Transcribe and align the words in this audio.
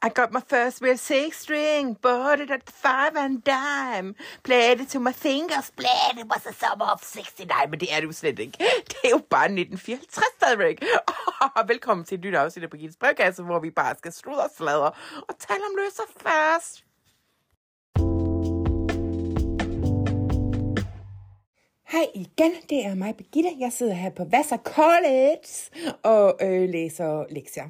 I 0.00 0.10
got 0.10 0.32
my 0.32 0.40
first 0.40 0.80
real 0.80 0.96
six 0.96 1.40
string, 1.40 1.94
bought 1.94 2.38
it 2.38 2.52
at 2.52 2.66
the 2.66 2.72
five 2.72 3.16
and 3.16 3.42
dime. 3.42 4.14
Played 4.44 4.80
it 4.80 4.90
to 4.90 5.00
my 5.00 5.10
fingers, 5.10 5.72
played 5.76 6.18
it 6.18 6.28
was 6.28 6.46
a 6.46 6.52
summer 6.52 6.84
of 6.84 7.02
69, 7.02 7.70
men 7.70 7.80
det 7.80 7.92
er 7.92 8.00
det 8.00 8.06
jo 8.06 8.12
slet 8.12 8.38
ikke. 8.38 8.58
Det 8.88 8.96
er 9.04 9.10
jo 9.10 9.18
bare 9.30 9.44
1954 9.44 10.24
stadigvæk. 10.36 10.84
Og 11.56 11.68
velkommen 11.72 12.04
til 12.04 12.14
et 12.18 12.24
nyt 12.24 12.34
afsnit 12.34 12.64
af 12.64 12.70
Birgittes 12.70 12.96
Brevkasse, 12.96 13.42
hvor 13.42 13.58
vi 13.58 13.70
bare 13.70 13.94
skal 13.98 14.12
sludre 14.12 14.42
og 14.42 14.50
sladre 14.56 14.90
og 15.28 15.38
tale 15.38 15.60
om 15.70 15.76
løs 15.76 15.98
og 15.98 16.08
fast. 16.16 16.84
Hej 21.88 22.06
igen, 22.14 22.52
det 22.70 22.86
er 22.86 22.94
mig, 22.94 23.16
Birgitte. 23.16 23.50
Jeg 23.58 23.72
sidder 23.72 23.94
her 23.94 24.10
på 24.10 24.24
Vassar 24.24 24.56
College 24.56 25.48
og 26.02 26.38
øh, 26.42 26.68
læser 26.68 27.24
lektier. 27.30 27.64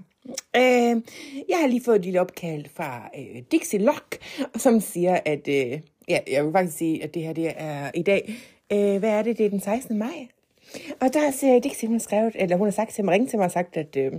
Øh, 0.57 1.03
jeg 1.49 1.59
har 1.61 1.67
lige 1.67 1.85
fået 1.85 1.97
et 1.97 2.05
lille 2.05 2.21
opkald 2.21 2.65
fra 2.75 3.11
øh, 3.19 3.43
Dixie 3.53 3.81
Lock, 3.81 4.19
som 4.57 4.81
siger, 4.81 5.21
at 5.25 5.49
øh, 5.49 5.81
ja, 6.09 6.19
jeg 6.31 6.45
vil 6.45 6.53
faktisk 6.53 6.79
sige, 6.79 7.05
at 7.05 7.15
det 7.15 7.23
her 7.23 7.33
det 7.33 7.53
er 7.57 7.91
i 7.95 8.03
dag. 8.03 8.35
Øh, 8.73 8.99
hvad 8.99 9.11
er 9.11 9.23
det? 9.23 9.39
Det 9.39 9.47
er 9.47 9.51
den 9.51 9.61
16. 9.61 9.99
maj. 9.99 10.29
Og 11.01 11.15
der 11.15 11.21
har 11.21 11.61
Dixie, 11.61 11.89
hun 11.89 11.95
har 11.95 12.01
skrevet, 12.01 12.33
eller 12.35 12.57
hun 12.57 12.67
har 12.67 12.73
sagt 12.73 12.95
til 12.95 13.05
mig, 13.05 13.13
ringet 13.13 13.31
til 13.31 13.39
mig 13.39 13.47
og 13.47 13.51
sagt, 13.51 13.77
at 13.77 13.97
øh, 13.97 14.13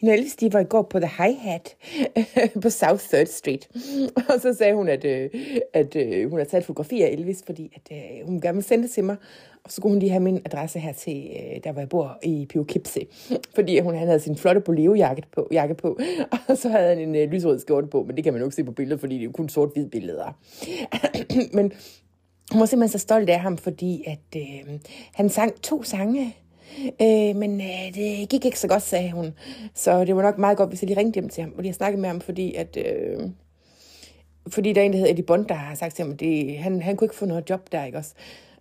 hende 0.00 0.12
og 0.12 0.18
Elvis, 0.18 0.36
de 0.36 0.52
var 0.52 0.60
i 0.60 0.64
går 0.64 0.82
på 0.82 1.00
The 1.00 1.08
Hi-Hat 1.08 1.76
på 2.62 2.70
South 2.70 3.04
3rd 3.04 3.24
Street. 3.24 3.68
Og 4.34 4.40
så 4.40 4.54
sagde 4.58 4.74
hun, 4.74 4.88
at, 4.88 5.04
øh, 5.04 5.30
at 5.72 5.96
øh, 5.96 6.30
hun 6.30 6.38
har 6.38 6.44
taget 6.44 6.64
fotografi 6.64 7.02
af 7.02 7.08
Elvis, 7.08 7.42
fordi 7.46 7.72
at, 7.74 7.96
øh, 7.96 8.26
hun 8.26 8.40
gerne 8.40 8.56
vil 8.56 8.64
sende 8.64 8.82
det 8.82 8.90
til 8.90 9.04
mig. 9.04 9.16
Og 9.64 9.72
så 9.72 9.80
kunne 9.80 9.90
hun 9.90 9.98
lige 9.98 10.10
have 10.10 10.22
min 10.22 10.42
adresse 10.44 10.78
her 10.78 10.92
til, 10.92 11.30
øh, 11.30 11.60
der 11.64 11.72
hvor 11.72 11.80
jeg 11.80 11.88
bor 11.88 12.18
i 12.22 12.46
Poughkeepsie. 12.52 13.06
Fordi 13.54 13.78
hun 13.78 13.94
han 13.94 14.06
havde 14.06 14.20
sin 14.20 14.36
flotte 14.36 14.60
boleo-jakke 14.60 15.22
på, 15.32 15.48
jakke 15.52 15.74
på, 15.74 15.98
og 16.48 16.56
så 16.56 16.68
havde 16.68 16.88
han 16.88 16.98
en 16.98 17.14
øh, 17.14 17.30
lysrød 17.30 17.58
skjorte 17.58 17.86
på, 17.86 18.02
men 18.02 18.16
det 18.16 18.24
kan 18.24 18.32
man 18.32 18.40
jo 18.40 18.46
ikke 18.46 18.56
se 18.56 18.64
på 18.64 18.72
billedet, 18.72 19.00
fordi 19.00 19.14
det 19.14 19.20
er 19.20 19.24
jo 19.24 19.32
kun 19.32 19.48
sort-hvid 19.48 19.86
billeder. 19.86 20.38
men 21.56 21.72
hun 22.52 22.60
var 22.60 22.66
simpelthen 22.66 22.98
så 22.98 23.02
stolt 23.02 23.30
af 23.30 23.40
ham, 23.40 23.58
fordi 23.58 24.04
at 24.06 24.40
øh, 24.40 24.78
han 25.14 25.28
sang 25.28 25.62
to 25.62 25.82
sange, 25.82 26.36
øh, 27.02 27.36
men 27.36 27.60
øh, 27.60 27.94
det 27.94 28.28
gik 28.28 28.44
ikke 28.44 28.60
så 28.60 28.68
godt, 28.68 28.82
sagde 28.82 29.12
hun. 29.12 29.34
Så 29.74 30.04
det 30.04 30.16
var 30.16 30.22
nok 30.22 30.38
meget 30.38 30.56
godt, 30.56 30.68
hvis 30.68 30.82
jeg 30.82 30.88
lige 30.88 30.98
ringte 30.98 31.20
hjem 31.20 31.28
til 31.28 31.42
ham, 31.42 31.52
og 31.56 31.62
lige 31.62 31.72
snakkede 31.74 32.00
med 32.00 32.08
ham, 32.08 32.20
fordi 32.20 32.54
at... 32.54 32.76
Øh, 32.76 33.30
fordi 34.48 34.72
der 34.72 34.80
er 34.80 34.84
en, 34.84 34.92
der 34.92 34.98
hedder 34.98 35.12
Eddie 35.12 35.24
Bond, 35.24 35.46
der 35.46 35.54
har 35.54 35.74
sagt 35.74 35.94
til 35.94 36.02
ham, 36.02 36.12
at 36.12 36.20
det, 36.20 36.58
han, 36.58 36.82
han 36.82 36.96
kunne 36.96 37.04
ikke 37.04 37.14
få 37.14 37.26
noget 37.26 37.50
job 37.50 37.72
der, 37.72 37.84
ikke 37.84 37.98
også? 37.98 38.14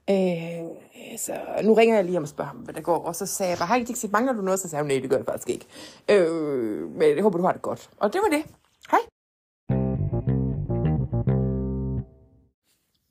Øh, 0.10 0.68
så 1.18 1.34
nu 1.64 1.74
ringer 1.74 1.96
jeg 1.96 2.06
lige 2.06 2.20
og 2.20 2.28
spørger 2.28 2.48
ham, 2.48 2.58
hvad 2.58 2.74
der 2.74 2.82
går. 2.82 2.98
Og 2.98 3.16
så 3.16 3.26
sagde 3.26 3.50
jeg 3.50 3.58
bare, 3.58 3.68
har 3.68 3.76
ikke 3.76 3.94
set, 3.94 4.12
mangler 4.12 4.34
du 4.34 4.42
noget? 4.42 4.60
Så 4.60 4.70
sagde 4.70 4.84
hun, 4.84 4.92
nej, 4.92 5.00
det 5.00 5.10
gør 5.10 5.18
jeg 5.18 5.26
faktisk 5.26 5.50
ikke. 5.50 5.66
Øh, 6.10 6.90
men 6.92 7.16
jeg 7.16 7.24
håber, 7.24 7.38
du 7.38 7.46
har 7.46 7.52
det 7.52 7.62
godt. 7.62 7.90
Og 7.98 8.14
det 8.14 8.22
var 8.24 8.38
det. 8.38 8.46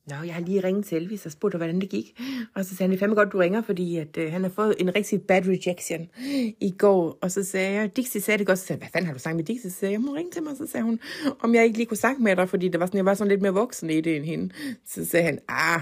Nå, 0.06 0.16
jeg 0.24 0.34
har 0.34 0.40
lige 0.40 0.64
ringet 0.64 0.84
til 0.84 0.98
Elvis 0.98 1.26
og 1.26 1.32
spurgt, 1.32 1.54
hvordan 1.54 1.80
det 1.80 1.90
gik. 1.90 2.20
Og 2.54 2.64
så 2.64 2.70
sagde 2.70 2.82
han, 2.82 2.90
det 2.90 2.96
er 2.96 3.00
fandme 3.00 3.16
godt, 3.16 3.32
du 3.32 3.38
ringer, 3.38 3.62
fordi 3.62 3.96
at, 3.96 4.16
øh, 4.16 4.32
han 4.32 4.42
har 4.42 4.50
fået 4.50 4.74
en 4.78 4.94
rigtig 4.94 5.22
bad 5.22 5.42
rejection 5.46 6.08
i 6.60 6.74
går. 6.78 7.18
Og 7.20 7.30
så 7.30 7.44
sagde 7.44 7.72
jeg, 7.72 7.96
Dixie 7.96 8.20
sagde 8.20 8.38
det 8.38 8.46
godt. 8.46 8.58
Så 8.58 8.66
sagde 8.66 8.78
jeg, 8.80 8.84
hvad 8.84 8.92
fanden 8.92 9.06
har 9.06 9.14
du 9.14 9.18
sagt 9.18 9.36
med 9.36 9.44
Dixie? 9.44 9.70
Så 9.70 9.76
sagde 9.78 9.92
jeg, 9.92 10.00
hun 10.00 10.16
ringe 10.16 10.30
til 10.30 10.42
mig. 10.42 10.56
Så 10.56 10.66
sagde 10.66 10.84
hun, 10.84 11.00
om 11.40 11.54
jeg 11.54 11.64
ikke 11.64 11.76
lige 11.76 11.86
kunne 11.86 11.96
snakke 11.96 12.22
med 12.22 12.36
dig, 12.36 12.48
fordi 12.48 12.68
det 12.68 12.80
var 12.80 12.86
sådan, 12.86 12.98
jeg 12.98 13.04
var 13.04 13.14
sådan 13.14 13.28
lidt 13.28 13.42
mere 13.42 13.52
voksen 13.52 13.90
i 13.90 14.00
det 14.00 14.16
end 14.16 14.24
hende. 14.24 14.54
Så 14.86 15.04
sagde 15.04 15.24
han, 15.24 15.38
ah, 15.48 15.80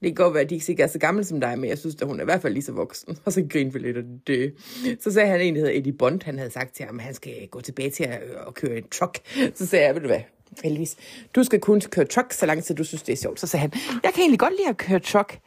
det 0.00 0.16
kan 0.16 0.24
godt 0.24 0.34
være, 0.34 0.42
at 0.42 0.50
Dixie 0.50 0.72
ikke 0.72 0.82
er 0.82 0.86
så 0.86 0.98
gammel 0.98 1.24
som 1.24 1.40
dig, 1.40 1.58
men 1.58 1.70
jeg 1.70 1.78
synes, 1.78 1.96
at 2.02 2.08
hun 2.08 2.16
er 2.16 2.22
i 2.22 2.24
hvert 2.24 2.42
fald 2.42 2.52
lige 2.52 2.64
så 2.64 2.72
voksen. 2.72 3.18
Og 3.24 3.32
så 3.32 3.46
grinede 3.50 3.72
vi 3.72 3.78
lidt 3.78 3.96
af 3.96 4.02
det. 4.26 4.54
Så 5.00 5.12
sagde 5.12 5.28
han 5.28 5.40
en, 5.40 5.54
der 5.54 5.60
hedder 5.60 5.78
Eddie 5.78 5.92
Bond, 5.92 6.22
han 6.22 6.38
havde 6.38 6.50
sagt 6.50 6.74
til 6.74 6.84
ham, 6.84 6.98
at 6.98 7.04
han 7.04 7.14
skal 7.14 7.48
gå 7.50 7.60
tilbage 7.60 7.90
til 7.90 8.04
at, 8.04 8.22
øh, 8.22 8.36
at 8.46 8.54
køre 8.54 8.76
en 8.76 8.88
truck. 8.88 9.18
Så 9.54 9.66
sagde 9.66 9.86
jeg, 9.86 9.94
ved 9.94 10.02
du 10.02 10.06
hvad, 10.06 10.20
Elvis, 10.64 10.96
du 11.34 11.44
skal 11.44 11.60
kun 11.60 11.80
køre 11.80 12.06
truck, 12.06 12.32
så 12.32 12.46
lang 12.46 12.64
tid 12.64 12.74
du 12.74 12.84
synes, 12.84 13.02
det 13.02 13.12
er 13.12 13.16
sjovt. 13.16 13.40
Så 13.40 13.46
sagde 13.46 13.60
han, 13.60 13.72
jeg 14.02 14.12
kan 14.14 14.20
egentlig 14.20 14.38
godt 14.38 14.56
lide 14.56 14.68
at 14.68 14.76
køre 14.76 14.98
truck. 14.98 15.38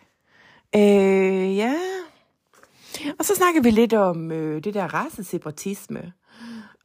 Øh, 0.76 1.58
ja. 1.58 1.76
Og 3.20 3.26
så 3.26 3.36
snakkede 3.36 3.64
vi 3.64 3.72
lidt 3.72 3.94
om 3.94 4.32
øh, 4.32 4.64
det 4.64 4.74
der 4.74 4.94
raceseparatisme. 4.94 6.14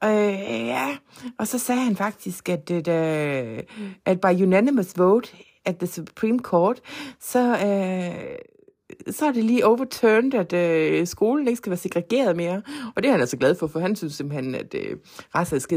Øh, 0.04 0.66
ja, 0.66 0.96
og 1.38 1.48
så 1.48 1.58
sagde 1.58 1.80
han 1.80 1.96
faktisk, 1.96 2.48
at, 2.48 2.70
øh, 2.70 2.82
at, 2.88 3.64
at 4.04 4.20
by 4.20 4.42
unanimous 4.42 4.98
vote 4.98 5.28
at 5.64 5.76
the 5.76 5.86
Supreme 5.86 6.38
Court, 6.38 6.80
så, 7.20 7.40
øh, 7.40 8.36
så 9.10 9.26
er 9.26 9.32
det 9.32 9.44
lige 9.44 9.66
overturned, 9.66 10.34
at 10.34 10.52
øh, 10.52 11.06
skolen 11.06 11.48
ikke 11.48 11.56
skal 11.56 11.70
være 11.70 11.78
segregeret 11.78 12.36
mere. 12.36 12.62
Og 12.96 13.02
det 13.02 13.08
er 13.08 13.12
han 13.12 13.20
altså 13.20 13.36
glad 13.36 13.54
for, 13.54 13.66
for 13.66 13.80
han 13.80 13.96
synes 13.96 14.14
simpelthen, 14.14 14.54
at 14.54 14.74
øh, 14.74 14.96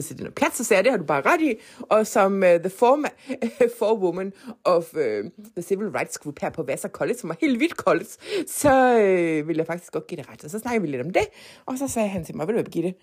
sætte 0.02 0.18
noget 0.18 0.36
plads. 0.36 0.58
Så 0.58 0.64
sagde 0.64 0.84
det 0.84 0.92
har 0.92 0.98
du 0.98 1.04
bare 1.04 1.22
ret 1.22 1.42
i. 1.42 1.54
Og 1.80 2.08
som 2.08 2.44
øh, 2.44 2.60
the 2.60 2.70
former, 2.70 3.10
woman 4.04 4.34
of 4.64 4.84
øh, 4.98 5.24
the 5.56 5.62
Civil 5.62 5.88
Rights 5.88 6.18
Group 6.18 6.40
her 6.42 6.50
på 6.50 6.64
Vassar 6.64 6.90
College, 6.90 7.18
som 7.18 7.30
var 7.30 7.38
helt 7.42 7.60
vildt 7.60 7.76
college, 7.76 8.10
så 8.48 9.00
øh, 9.00 9.48
ville 9.48 9.60
jeg 9.60 9.68
faktisk 9.68 9.92
godt 9.92 10.08
give 10.08 10.22
det 10.22 10.30
ret. 10.30 10.44
Og 10.44 10.50
så 10.50 10.60
snakkede 10.60 10.82
vi 10.82 10.88
lidt 10.88 11.06
om 11.06 11.14
det. 11.14 11.24
Og 11.66 11.78
så 11.78 11.88
sagde 11.88 12.08
han 12.08 12.26
til 12.26 12.36
mig, 12.36 12.48
vil 12.48 12.56
du 12.56 12.62
hvad, 12.62 12.72
Birgitte? 12.72 12.94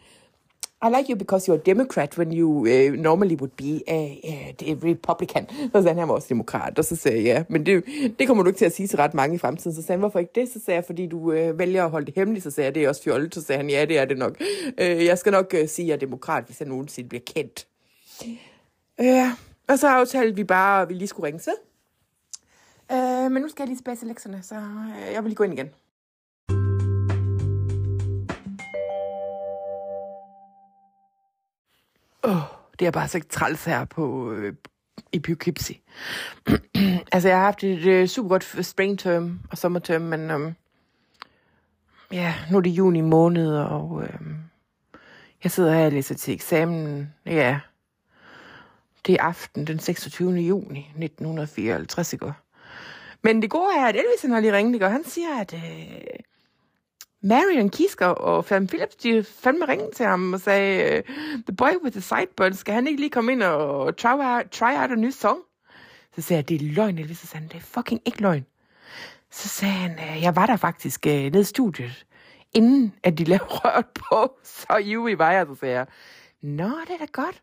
I 0.85 0.91
like 0.91 1.09
you 1.11 1.17
because 1.17 1.49
you're 1.49 1.61
a 1.61 1.67
Democrat 1.67 2.19
when 2.19 2.33
you 2.33 2.49
uh, 2.49 2.97
normally 2.97 3.37
would 3.37 3.57
be 3.57 3.83
a, 3.87 4.19
øh, 4.25 4.69
a 4.69 4.75
Republican. 4.91 5.47
Så 5.51 5.71
sagde 5.73 5.89
han, 5.89 5.99
han 5.99 6.09
var 6.09 6.15
også 6.15 6.29
demokrat, 6.29 6.79
og 6.79 6.85
så 6.85 6.97
sagde 6.97 7.17
jeg, 7.17 7.25
ja, 7.25 7.45
men 7.49 7.67
det, 7.67 7.85
det 8.19 8.27
kommer 8.27 8.43
du 8.43 8.49
ikke 8.49 8.59
til 8.59 8.65
at 8.65 8.73
sige 8.73 8.87
til 8.87 8.97
ret 8.97 9.15
mange 9.15 9.35
i 9.35 9.39
fremtiden. 9.39 9.75
Så 9.77 9.83
sagde 9.83 9.93
han, 9.93 9.99
hvorfor 9.99 10.19
ikke 10.19 10.33
det? 10.35 10.49
Så 10.49 10.61
sagde 10.65 10.77
jeg, 10.77 10.85
fordi 10.85 11.07
du 11.07 11.19
uh, 11.19 11.59
vælger 11.59 11.85
at 11.85 11.91
holde 11.91 12.07
det 12.07 12.15
hemmeligt. 12.15 12.45
Så 12.45 12.51
sagde 12.51 12.67
jeg, 12.67 12.75
det 12.75 12.85
er 12.85 12.89
også 12.89 13.03
fjollet. 13.03 13.35
Så 13.35 13.43
sagde 13.43 13.57
han, 13.57 13.71
ja, 13.71 13.85
det 13.85 13.99
er 13.99 14.05
det 14.05 14.19
nok. 14.19 14.37
Uh, 14.81 15.05
jeg 15.05 15.19
skal 15.19 15.33
nok 15.33 15.55
uh, 15.55 15.69
sige, 15.69 15.85
at 15.85 15.89
jeg 15.89 15.95
er 15.95 15.99
demokrat, 15.99 16.45
hvis 16.45 16.61
jeg 16.61 16.69
nogensinde 16.69 17.09
bliver 17.09 17.23
kendt. 17.27 17.67
Ja, 18.99 19.27
uh, 19.27 19.39
og 19.69 19.79
så 19.79 19.89
aftalte 19.89 20.37
vi 20.37 20.45
bare, 20.45 20.83
at 20.83 20.89
vi 20.89 20.95
lige 20.95 21.09
skulle 21.09 21.27
ringe 21.27 21.39
til. 21.41 21.53
Uh, 22.93 23.33
men 23.33 23.43
nu 23.43 23.49
skal 23.49 23.63
jeg 23.63 23.69
lige 23.69 23.79
tilbage 23.79 23.97
til 23.97 24.09
lektierne, 24.09 24.41
så 24.43 24.55
uh, 24.55 25.13
jeg 25.13 25.23
vil 25.23 25.29
lige 25.29 25.37
gå 25.37 25.45
ind 25.45 25.53
igen. 25.53 25.71
Oh, 32.25 32.41
det 32.79 32.87
er 32.87 32.91
bare 32.91 33.09
så 33.09 33.19
ikke 33.19 33.29
træls 33.29 33.65
her 33.65 33.85
på, 33.85 34.33
øh, 34.33 34.55
i 35.13 35.19
Poughkeepsie. 35.19 35.77
altså, 37.13 37.29
jeg 37.29 37.37
har 37.37 37.45
haft 37.45 37.65
et 37.65 37.87
øh, 37.87 38.09
super 38.09 38.29
godt 38.29 38.67
springterm 38.67 39.41
og 39.51 39.59
sommerterm, 39.59 40.03
men 40.03 40.31
øh, 40.31 40.53
ja, 42.13 42.35
nu 42.51 42.57
er 42.57 42.61
det 42.61 42.71
juni 42.71 43.01
måned, 43.01 43.57
og 43.57 44.03
øh, 44.03 44.21
jeg 45.45 45.51
sidder 45.51 45.75
her 45.75 45.87
og 45.87 45.93
læser 45.93 46.15
til 46.15 46.35
eksamen. 46.35 47.15
Ja, 47.27 47.61
det 49.07 49.15
er 49.15 49.23
aften 49.23 49.67
den 49.67 49.79
26. 49.79 50.31
juni 50.31 50.81
1954, 50.81 52.13
ikke? 52.13 52.33
Men 53.23 53.43
det 53.43 53.51
gode 53.51 53.77
er, 53.77 53.87
at 53.87 53.97
Elvis 53.97 54.33
har 54.33 54.41
lige 54.41 54.57
ringet, 54.57 54.83
og 54.83 54.91
han 54.91 55.05
siger, 55.05 55.41
at 55.41 55.55
øh, 55.55 55.61
Marion 57.25 57.71
Kisker 57.71 58.07
og 58.07 58.45
Fan 58.45 58.67
Phillips, 58.67 58.97
de 58.97 59.25
fandme 59.25 59.69
ringe 59.69 59.91
til 59.97 60.07
ham 60.07 60.33
og 60.33 60.41
sagde, 60.41 60.97
øh, 60.97 61.03
The 61.47 61.57
Boy 61.57 61.69
with 61.83 61.93
the 61.93 62.01
Sideburns, 62.01 62.59
skal 62.59 62.75
han 62.75 62.87
ikke 62.87 63.01
lige 63.01 63.11
komme 63.11 63.33
ind 63.33 63.43
og 63.43 63.97
try 63.97 64.09
out, 64.09 64.45
try 64.51 64.77
out 64.77 64.91
a 64.91 64.95
ny 64.95 65.11
song? 65.11 65.39
Så 66.17 66.23
sagde 66.23 66.39
jeg, 66.39 66.49
det 66.49 66.55
er 66.55 66.75
løgn, 66.75 66.99
Elvis. 66.99 67.19
Så 67.19 67.27
sagde 67.27 67.41
han, 67.41 67.49
det 67.49 67.57
er 67.57 67.61
fucking 67.61 68.01
ikke 68.05 68.21
løgn. 68.21 68.47
Så 69.31 69.49
sagde 69.49 69.75
han, 69.75 69.91
øh, 69.91 70.23
jeg 70.23 70.37
var 70.37 70.47
der 70.47 70.57
faktisk 70.57 71.07
øh, 71.07 71.13
nede 71.13 71.41
i 71.41 71.45
studiet, 71.45 72.07
inden 72.53 72.95
at 73.03 73.19
de 73.19 73.25
lavede 73.25 73.45
rørt 73.65 73.87
på, 73.95 74.37
så 74.43 74.77
i 74.77 75.19
var 75.19 75.33
jeg, 75.33 75.47
så 75.47 75.55
sagde 75.55 75.75
jeg, 75.75 75.87
Nå, 76.43 76.65
det 76.65 76.95
er 76.95 76.99
da 76.99 77.07
godt. 77.13 77.43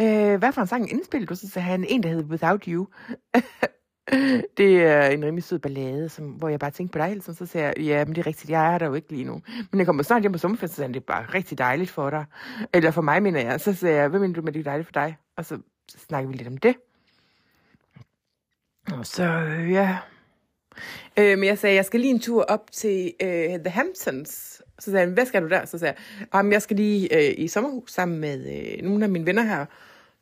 Øh, 0.00 0.38
hvad 0.38 0.52
for 0.52 0.60
en 0.60 0.66
sang 0.66 0.90
indspillede 0.90 1.28
du? 1.28 1.34
Så 1.34 1.48
sagde 1.48 1.66
han, 1.66 1.84
en, 1.84 2.02
der 2.02 2.08
hed 2.08 2.24
Without 2.24 2.64
You. 2.64 2.86
Det 4.58 4.82
er 4.82 5.06
en 5.06 5.24
rimelig 5.24 5.44
sød 5.44 5.58
ballade, 5.58 6.08
som, 6.08 6.24
hvor 6.24 6.48
jeg 6.48 6.58
bare 6.58 6.70
tænkte 6.70 6.92
på 6.92 6.98
dig, 6.98 7.08
hele 7.08 7.20
tiden, 7.20 7.34
så 7.34 7.46
sagde 7.46 7.66
jeg, 7.66 7.78
ja, 7.78 8.04
men 8.04 8.14
det 8.14 8.20
er 8.20 8.26
rigtigt, 8.26 8.50
jeg 8.50 8.74
er 8.74 8.78
der 8.78 8.86
jo 8.86 8.94
ikke 8.94 9.12
lige 9.12 9.24
nu. 9.24 9.42
Men 9.70 9.78
jeg 9.78 9.86
kommer 9.86 10.02
snart 10.02 10.22
hjem 10.22 10.32
på 10.32 10.38
sommerfest, 10.38 10.72
så 10.72 10.76
sagde 10.76 10.92
det 10.92 11.00
er 11.00 11.04
bare 11.06 11.24
rigtig 11.34 11.58
dejligt 11.58 11.90
for 11.90 12.10
dig. 12.10 12.24
Eller 12.74 12.90
for 12.90 13.02
mig, 13.02 13.22
mener 13.22 13.40
jeg. 13.40 13.60
Så 13.60 13.74
sagde 13.74 13.96
jeg, 13.96 14.08
hvad 14.08 14.20
mener 14.20 14.34
du 14.34 14.42
med, 14.42 14.52
det 14.52 14.60
er 14.60 14.64
dejligt 14.64 14.86
for 14.86 14.92
dig? 14.92 15.16
Og 15.36 15.44
så, 15.44 15.58
snakker 15.98 16.30
vi 16.30 16.36
lidt 16.36 16.48
om 16.48 16.56
det. 16.56 16.76
Og 18.92 19.06
så, 19.06 19.24
øh, 19.24 19.72
ja. 19.72 19.98
Øh, 21.16 21.38
men 21.38 21.44
jeg 21.44 21.58
sagde, 21.58 21.76
jeg 21.76 21.84
skal 21.84 22.00
lige 22.00 22.10
en 22.10 22.20
tur 22.20 22.42
op 22.42 22.72
til 22.72 23.12
øh, 23.22 23.28
The 23.58 23.70
Hamptons. 23.70 24.62
Så 24.78 24.90
sagde 24.90 25.06
han, 25.06 25.14
hvad 25.14 25.26
skal 25.26 25.42
du 25.42 25.48
der? 25.48 25.64
Så 25.64 25.78
sagde 25.78 25.94
jeg, 26.32 26.52
jeg 26.52 26.62
skal 26.62 26.76
lige 26.76 27.16
øh, 27.16 27.34
i 27.38 27.48
sommerhus 27.48 27.92
sammen 27.92 28.20
med 28.20 28.46
øh, 28.56 28.82
nogle 28.82 29.04
af 29.04 29.10
mine 29.10 29.26
venner 29.26 29.42
her 29.42 29.66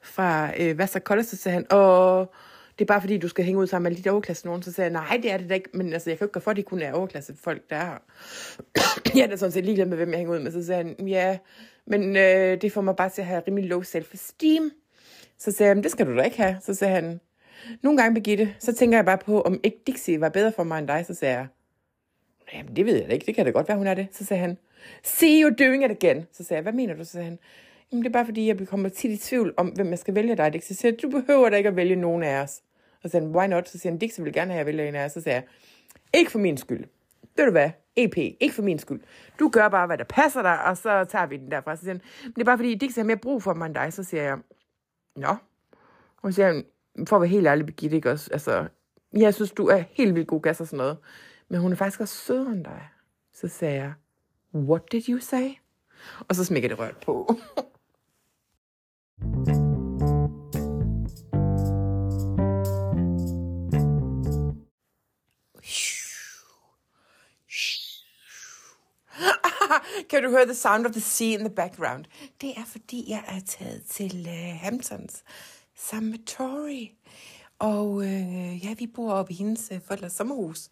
fra 0.03 0.51
øh, 0.61 0.79
Vassar 0.79 1.01
College. 1.01 1.25
Så 1.25 1.37
sagde 1.37 1.55
han, 1.55 1.67
og 1.73 2.33
det 2.79 2.85
er 2.85 2.87
bare 2.87 3.01
fordi, 3.01 3.19
du 3.19 3.29
skal 3.29 3.45
hænge 3.45 3.61
ud 3.61 3.67
sammen 3.67 3.91
med 3.91 3.97
lidt 3.97 4.07
overklasse 4.07 4.47
nogen. 4.47 4.63
Så 4.63 4.73
sagde 4.73 4.93
jeg, 4.93 5.03
nej, 5.03 5.19
det 5.23 5.33
er 5.33 5.37
det 5.37 5.49
da 5.49 5.55
ikke. 5.55 5.69
Men 5.75 5.93
altså, 5.93 6.11
jeg 6.11 6.19
kan 6.19 6.25
ikke 6.25 6.33
gøre 6.33 6.43
for, 6.43 6.51
at 6.51 6.57
de 6.57 6.63
kun 6.63 6.83
er 6.83 6.93
overklasse 6.93 7.37
folk, 7.37 7.71
der 7.71 7.77
er 7.77 7.87
her. 7.87 7.99
jeg 9.17 9.23
er 9.23 9.27
da 9.27 9.37
sådan 9.37 9.53
set 9.53 9.65
ligeglad 9.65 9.87
med, 9.87 9.97
hvem 9.97 10.11
jeg 10.11 10.19
hænger 10.19 10.35
ud 10.35 10.41
med. 10.41 10.53
Så 10.53 10.67
sagde 10.67 10.85
han, 10.85 11.09
ja, 11.09 11.39
men 11.87 12.17
øh, 12.17 12.61
det 12.63 12.73
får 12.73 12.81
mig 12.81 12.97
bare 12.97 13.09
til 13.09 13.23
at 13.23 13.27
have 13.27 13.43
rimelig 13.49 13.69
low 13.69 13.83
self-esteem. 13.83 14.71
Så 15.39 15.53
sagde 15.53 15.75
jeg, 15.75 15.83
det 15.83 15.91
skal 15.91 16.07
du 16.07 16.17
da 16.17 16.23
ikke 16.23 16.43
have. 16.43 16.57
Så 16.61 16.75
sagde 16.75 16.95
han, 16.95 17.21
nogle 17.83 17.99
gange, 17.99 18.15
Birgitte, 18.15 18.55
så 18.59 18.75
tænker 18.75 18.99
jeg 18.99 19.05
bare 19.05 19.19
på, 19.19 19.41
om 19.41 19.61
ikke 19.63 19.79
Dixie 19.87 20.21
var 20.21 20.29
bedre 20.29 20.53
for 20.53 20.65
mig 20.65 20.79
end 20.79 20.89
dig. 20.89 21.05
Så 21.07 21.15
sagde 21.15 21.35
jeg, 21.35 21.47
jamen 22.55 22.77
det 22.77 22.87
ved 22.87 22.97
jeg 22.97 23.09
da 23.09 23.13
ikke, 23.13 23.27
det 23.27 23.35
kan 23.35 23.45
da 23.45 23.51
godt 23.51 23.69
være, 23.69 23.79
hun 23.79 23.87
er 23.87 23.95
det. 23.95 24.07
Så 24.13 24.25
sagde 24.25 24.41
han, 24.41 24.59
see 25.05 25.43
you 25.43 25.51
doing 25.59 25.85
it 25.85 25.91
again. 25.91 26.27
Så 26.33 26.45
sagde 26.45 26.59
jeg, 26.59 26.63
hvad 26.63 26.73
mener 26.73 26.95
du? 26.95 27.05
Så 27.05 27.11
sagde 27.11 27.25
han, 27.25 27.39
Jamen, 27.93 28.05
det 28.05 28.09
er 28.09 28.13
bare 28.13 28.25
fordi, 28.25 28.47
jeg 28.47 28.69
kommer 28.69 28.89
tit 28.89 29.11
i 29.11 29.17
tvivl 29.17 29.55
om, 29.57 29.67
hvem 29.67 29.91
jeg 29.91 29.99
skal 29.99 30.15
vælge 30.15 30.37
dig, 30.37 30.53
Dixie. 30.53 30.77
Så 30.77 30.81
siger, 30.81 30.93
du 30.93 31.11
behøver 31.11 31.49
da 31.51 31.57
ikke 31.57 31.69
at 31.69 31.77
vælge 31.77 31.97
nogen 31.97 32.23
af 32.23 32.43
os. 32.43 32.63
Og 33.03 33.09
så 33.09 33.09
sagde 33.09 33.27
han, 33.27 33.37
why 33.37 33.47
not? 33.47 33.69
Så 33.69 33.79
siger 33.79 33.93
han, 33.93 33.99
Dixie 33.99 34.25
vil 34.25 34.33
gerne 34.33 34.53
have, 34.53 34.61
at 34.61 34.67
jeg 34.67 34.67
vælger 34.67 34.89
en 34.89 34.95
af 34.95 35.03
jer. 35.03 35.09
Så 35.09 35.21
sagde 35.21 35.37
jeg, 35.37 35.45
ikke 36.15 36.31
for 36.31 36.39
min 36.39 36.57
skyld. 36.57 36.85
Ved 37.37 37.45
du 37.45 37.51
hvad? 37.51 37.71
EP, 37.97 38.17
ikke 38.17 38.55
for 38.55 38.63
min 38.63 38.79
skyld. 38.79 39.01
Du 39.39 39.49
gør 39.49 39.69
bare, 39.69 39.87
hvad 39.87 39.99
der 39.99 40.05
passer 40.05 40.43
dig, 40.43 40.65
og 40.65 40.77
så 40.77 41.05
tager 41.05 41.27
vi 41.27 41.37
den 41.37 41.51
derfra. 41.51 41.77
Så 41.77 41.81
siger 41.81 41.93
han, 41.95 42.03
men 42.25 42.33
det 42.33 42.41
er 42.41 42.45
bare 42.45 42.59
fordi, 42.59 42.75
Dixie 42.75 43.03
har 43.03 43.07
mere 43.07 43.17
brug 43.17 43.43
for 43.43 43.55
mig 43.55 43.67
end 43.67 43.75
dig. 43.75 43.93
Så 43.93 44.05
siger 44.05 44.23
jeg, 44.23 44.39
nå. 45.17 45.37
Og 46.23 46.33
så 46.33 46.35
siger 46.35 46.47
han, 46.47 46.65
for 47.09 47.17
at 47.17 47.23
være 47.23 47.29
helt 47.29 47.47
ærlig, 47.47 47.67
Birgitte, 47.67 47.97
ikke 47.97 48.11
også? 48.11 48.31
Altså, 48.33 48.69
jeg 49.13 49.35
synes, 49.35 49.51
du 49.51 49.67
er 49.67 49.83
helt 49.91 50.15
vildt 50.15 50.29
god 50.29 50.43
gas 50.43 50.61
og 50.61 50.67
sådan 50.67 50.77
noget. 50.77 50.99
Men 51.49 51.61
hun 51.61 51.73
er 51.73 51.77
faktisk 51.77 52.01
også 52.01 52.15
sødere 52.15 52.53
end 52.53 52.65
dig. 52.65 52.89
Så 53.33 53.49
sagde 53.49 53.75
jeg, 53.75 53.93
what 54.55 54.83
did 54.93 55.09
you 55.09 55.19
say? 55.19 55.49
Og 56.29 56.35
så 56.35 56.45
smækker 56.45 56.69
det 56.69 56.79
rørt 56.79 56.97
på. 56.97 57.35
kan 70.11 70.23
du 70.23 70.31
høre 70.31 70.45
the 70.45 70.55
sound 70.55 70.87
of 70.87 70.93
the 70.93 71.01
sea 71.01 71.33
in 71.33 71.39
the 71.39 71.55
background? 71.55 72.05
Det 72.41 72.51
er 72.57 72.65
fordi, 72.67 73.05
jeg 73.09 73.25
er 73.29 73.41
taget 73.47 73.83
til 73.91 74.27
uh, 74.29 74.61
Hamptons 74.61 75.23
sammen 75.77 76.11
med 76.11 76.19
Tori. 76.27 76.95
Og 77.59 78.05
øh, 78.05 78.65
ja, 78.65 78.75
vi 78.75 78.87
bor 78.87 79.13
oppe 79.13 79.33
i 79.33 79.37
hendes 79.37 79.69
øh, 79.73 79.81
forældres 79.87 80.13
sommerhus. 80.13 80.69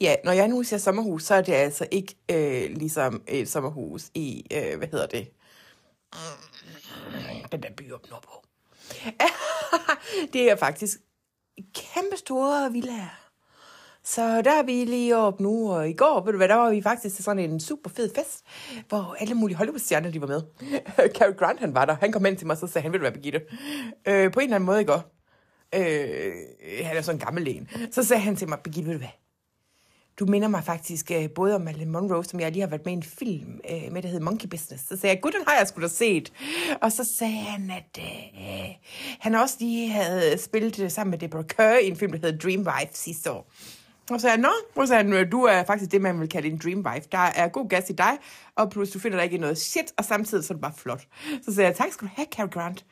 Ja, 0.00 0.14
når 0.24 0.32
jeg 0.32 0.48
nu 0.48 0.62
siger 0.62 0.80
sommerhus, 0.80 1.24
så 1.24 1.34
er 1.34 1.42
det 1.42 1.52
altså 1.52 1.86
ikke 1.90 2.14
øh, 2.28 2.76
ligesom 2.76 3.22
et 3.28 3.48
sommerhus 3.48 4.10
i, 4.14 4.46
øh, 4.52 4.78
hvad 4.78 4.88
hedder 4.88 5.06
det? 5.06 5.28
Den 7.52 7.62
der 7.62 7.70
by 7.76 7.92
op 7.92 8.10
nordpå. 8.10 8.44
det 10.32 10.50
er 10.50 10.56
faktisk 10.56 10.98
kæmpe 11.74 12.16
store 12.16 12.72
villaer. 12.72 13.27
Så 14.14 14.42
der 14.42 14.50
er 14.50 14.62
vi 14.62 14.84
lige 14.84 15.16
op 15.16 15.40
nu, 15.40 15.72
og 15.72 15.88
i 15.88 15.92
går, 15.92 16.24
ved 16.24 16.32
du 16.32 16.36
hvad, 16.36 16.48
der 16.48 16.54
var 16.54 16.70
vi 16.70 16.82
faktisk 16.82 17.14
til 17.14 17.24
sådan 17.24 17.50
en 17.50 17.60
super 17.60 17.90
fed 17.90 18.10
fest, 18.14 18.44
hvor 18.88 19.16
alle 19.20 19.34
mulige 19.34 19.56
Hollywood-stjerner, 19.56 20.10
de 20.10 20.20
var 20.20 20.26
med. 20.26 20.42
Cary 21.18 21.36
Grant, 21.38 21.60
han 21.60 21.74
var 21.74 21.84
der. 21.84 21.96
Han 22.00 22.12
kom 22.12 22.26
ind 22.26 22.36
til 22.36 22.46
mig, 22.46 22.54
og 22.54 22.58
så 22.58 22.66
sagde 22.66 22.82
han, 22.82 22.92
vil 22.92 23.00
du 23.00 23.02
være 23.02 23.12
Birgitte? 23.12 23.40
Øh, 24.06 24.32
på 24.32 24.40
en 24.40 24.44
eller 24.44 24.54
anden 24.54 24.66
måde 24.66 24.78
ikke 24.78 24.92
går. 24.92 25.14
Øh, 25.74 26.32
han 26.84 26.96
er 26.96 27.00
sådan 27.00 27.16
en 27.16 27.24
gammel 27.24 27.48
en. 27.48 27.68
Så 27.92 28.02
sagde 28.02 28.22
han 28.22 28.36
til 28.36 28.48
mig, 28.48 28.58
Birgitte, 28.64 28.86
ved 28.88 28.94
du 28.94 28.98
hvad? 28.98 29.08
Du 30.18 30.26
minder 30.26 30.48
mig 30.48 30.64
faktisk 30.64 31.10
uh, 31.18 31.30
både 31.34 31.54
om 31.54 31.60
Marilyn 31.60 31.90
Monroe, 31.90 32.24
som 32.24 32.40
jeg 32.40 32.52
lige 32.52 32.60
har 32.60 32.68
været 32.68 32.84
med 32.84 32.92
i 32.92 32.96
en 32.96 33.02
film 33.02 33.60
uh, 33.70 33.92
med, 33.92 34.02
der 34.02 34.08
hedder 34.08 34.24
Monkey 34.24 34.48
Business. 34.48 34.88
Så 34.88 34.96
sagde 34.96 35.14
jeg, 35.14 35.22
gud, 35.22 35.30
den 35.30 35.40
har 35.46 35.58
jeg 35.58 35.68
sgu 35.68 35.82
da 35.82 35.88
set. 35.88 36.32
Og 36.82 36.92
så 36.92 37.04
sagde 37.04 37.32
han, 37.32 37.70
at 37.70 37.98
uh, 37.98 38.74
han 39.18 39.34
også 39.34 39.56
lige 39.60 39.88
havde 39.90 40.38
spillet 40.38 40.92
sammen 40.92 41.10
med 41.10 41.18
Deborah 41.18 41.46
Kerr 41.46 41.78
i 41.78 41.88
en 41.88 41.96
film, 41.96 42.12
der 42.12 42.18
hedder 42.18 42.38
Dream 42.38 42.60
Wife 42.60 42.92
sidste 42.92 43.32
år. 43.32 43.52
Og 44.10 44.20
så 44.20 44.22
sagde 44.22 44.30
han, 44.30 44.40
nå, 44.40 44.48
og 44.76 44.86
så 44.86 44.90
sagde 44.90 45.12
han, 45.12 45.30
du 45.30 45.42
er 45.42 45.64
faktisk 45.64 45.92
det, 45.92 46.00
man 46.00 46.20
vil 46.20 46.28
kalde 46.28 46.48
en 46.48 46.60
dream 46.64 46.86
wife. 46.86 47.08
Der 47.12 47.18
er 47.18 47.48
god 47.48 47.68
gas 47.68 47.90
i 47.90 47.92
dig, 47.92 48.18
og 48.56 48.70
plus 48.70 48.90
du 48.90 48.98
finder 48.98 49.18
dig 49.18 49.24
ikke 49.24 49.36
i 49.36 49.40
noget 49.40 49.58
shit, 49.58 49.92
og 49.96 50.04
samtidig 50.04 50.44
så 50.44 50.52
er 50.52 50.54
det 50.54 50.62
bare 50.62 50.72
flot. 50.76 51.06
Så 51.42 51.54
sagde 51.54 51.68
jeg, 51.68 51.76
tak 51.76 51.92
skal 51.92 52.08
du 52.08 52.12
have, 52.16 52.26
Cary 52.36 52.48
Grant. 52.50 52.84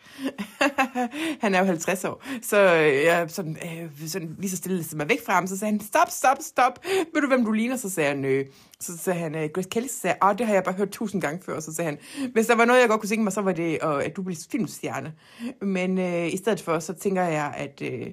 han 1.42 1.54
er 1.54 1.58
jo 1.58 1.64
50 1.64 2.04
år. 2.04 2.24
Så 2.42 2.74
øh, 2.74 3.04
jeg 3.04 3.30
sådan, 3.30 3.56
øh, 3.56 4.08
sådan 4.08 4.36
lige 4.38 4.50
så 4.50 4.56
stille 4.56 4.84
mig 4.96 5.08
væk 5.08 5.24
fra 5.26 5.32
ham, 5.32 5.46
så 5.46 5.58
sagde 5.58 5.72
han, 5.72 5.80
stop, 5.80 6.10
stop, 6.10 6.36
stop. 6.40 6.84
Ved 7.14 7.22
du, 7.22 7.28
hvem 7.28 7.44
du 7.44 7.52
ligner? 7.52 7.76
Så 7.76 7.90
sagde 7.90 8.08
han, 8.08 8.24
øh, 8.24 8.46
så 8.80 8.98
sagde 8.98 9.18
han, 9.18 9.34
øh, 9.34 9.48
Grace 9.54 9.68
Kelly, 9.68 9.86
så 9.86 9.98
sagde 10.00 10.16
jeg, 10.22 10.38
det 10.38 10.46
har 10.46 10.54
jeg 10.54 10.64
bare 10.64 10.74
hørt 10.74 10.90
tusind 10.90 11.22
gange 11.22 11.42
før. 11.46 11.60
Så 11.60 11.74
sagde 11.74 11.90
han, 11.90 11.98
hvis 12.32 12.46
der 12.46 12.54
var 12.54 12.64
noget, 12.64 12.80
jeg 12.80 12.88
godt 12.88 13.00
kunne 13.00 13.08
tænke 13.08 13.24
mig, 13.24 13.32
så 13.32 13.40
var 13.40 13.52
det, 13.52 13.78
øh, 13.82 14.04
at 14.04 14.16
du 14.16 14.22
blev 14.22 14.36
filmstjerne. 14.50 15.12
Men 15.62 15.98
øh, 15.98 16.32
i 16.32 16.36
stedet 16.36 16.60
for, 16.60 16.78
så 16.78 16.92
tænker 16.92 17.22
jeg, 17.22 17.54
at... 17.56 17.82
Øh, 17.82 18.06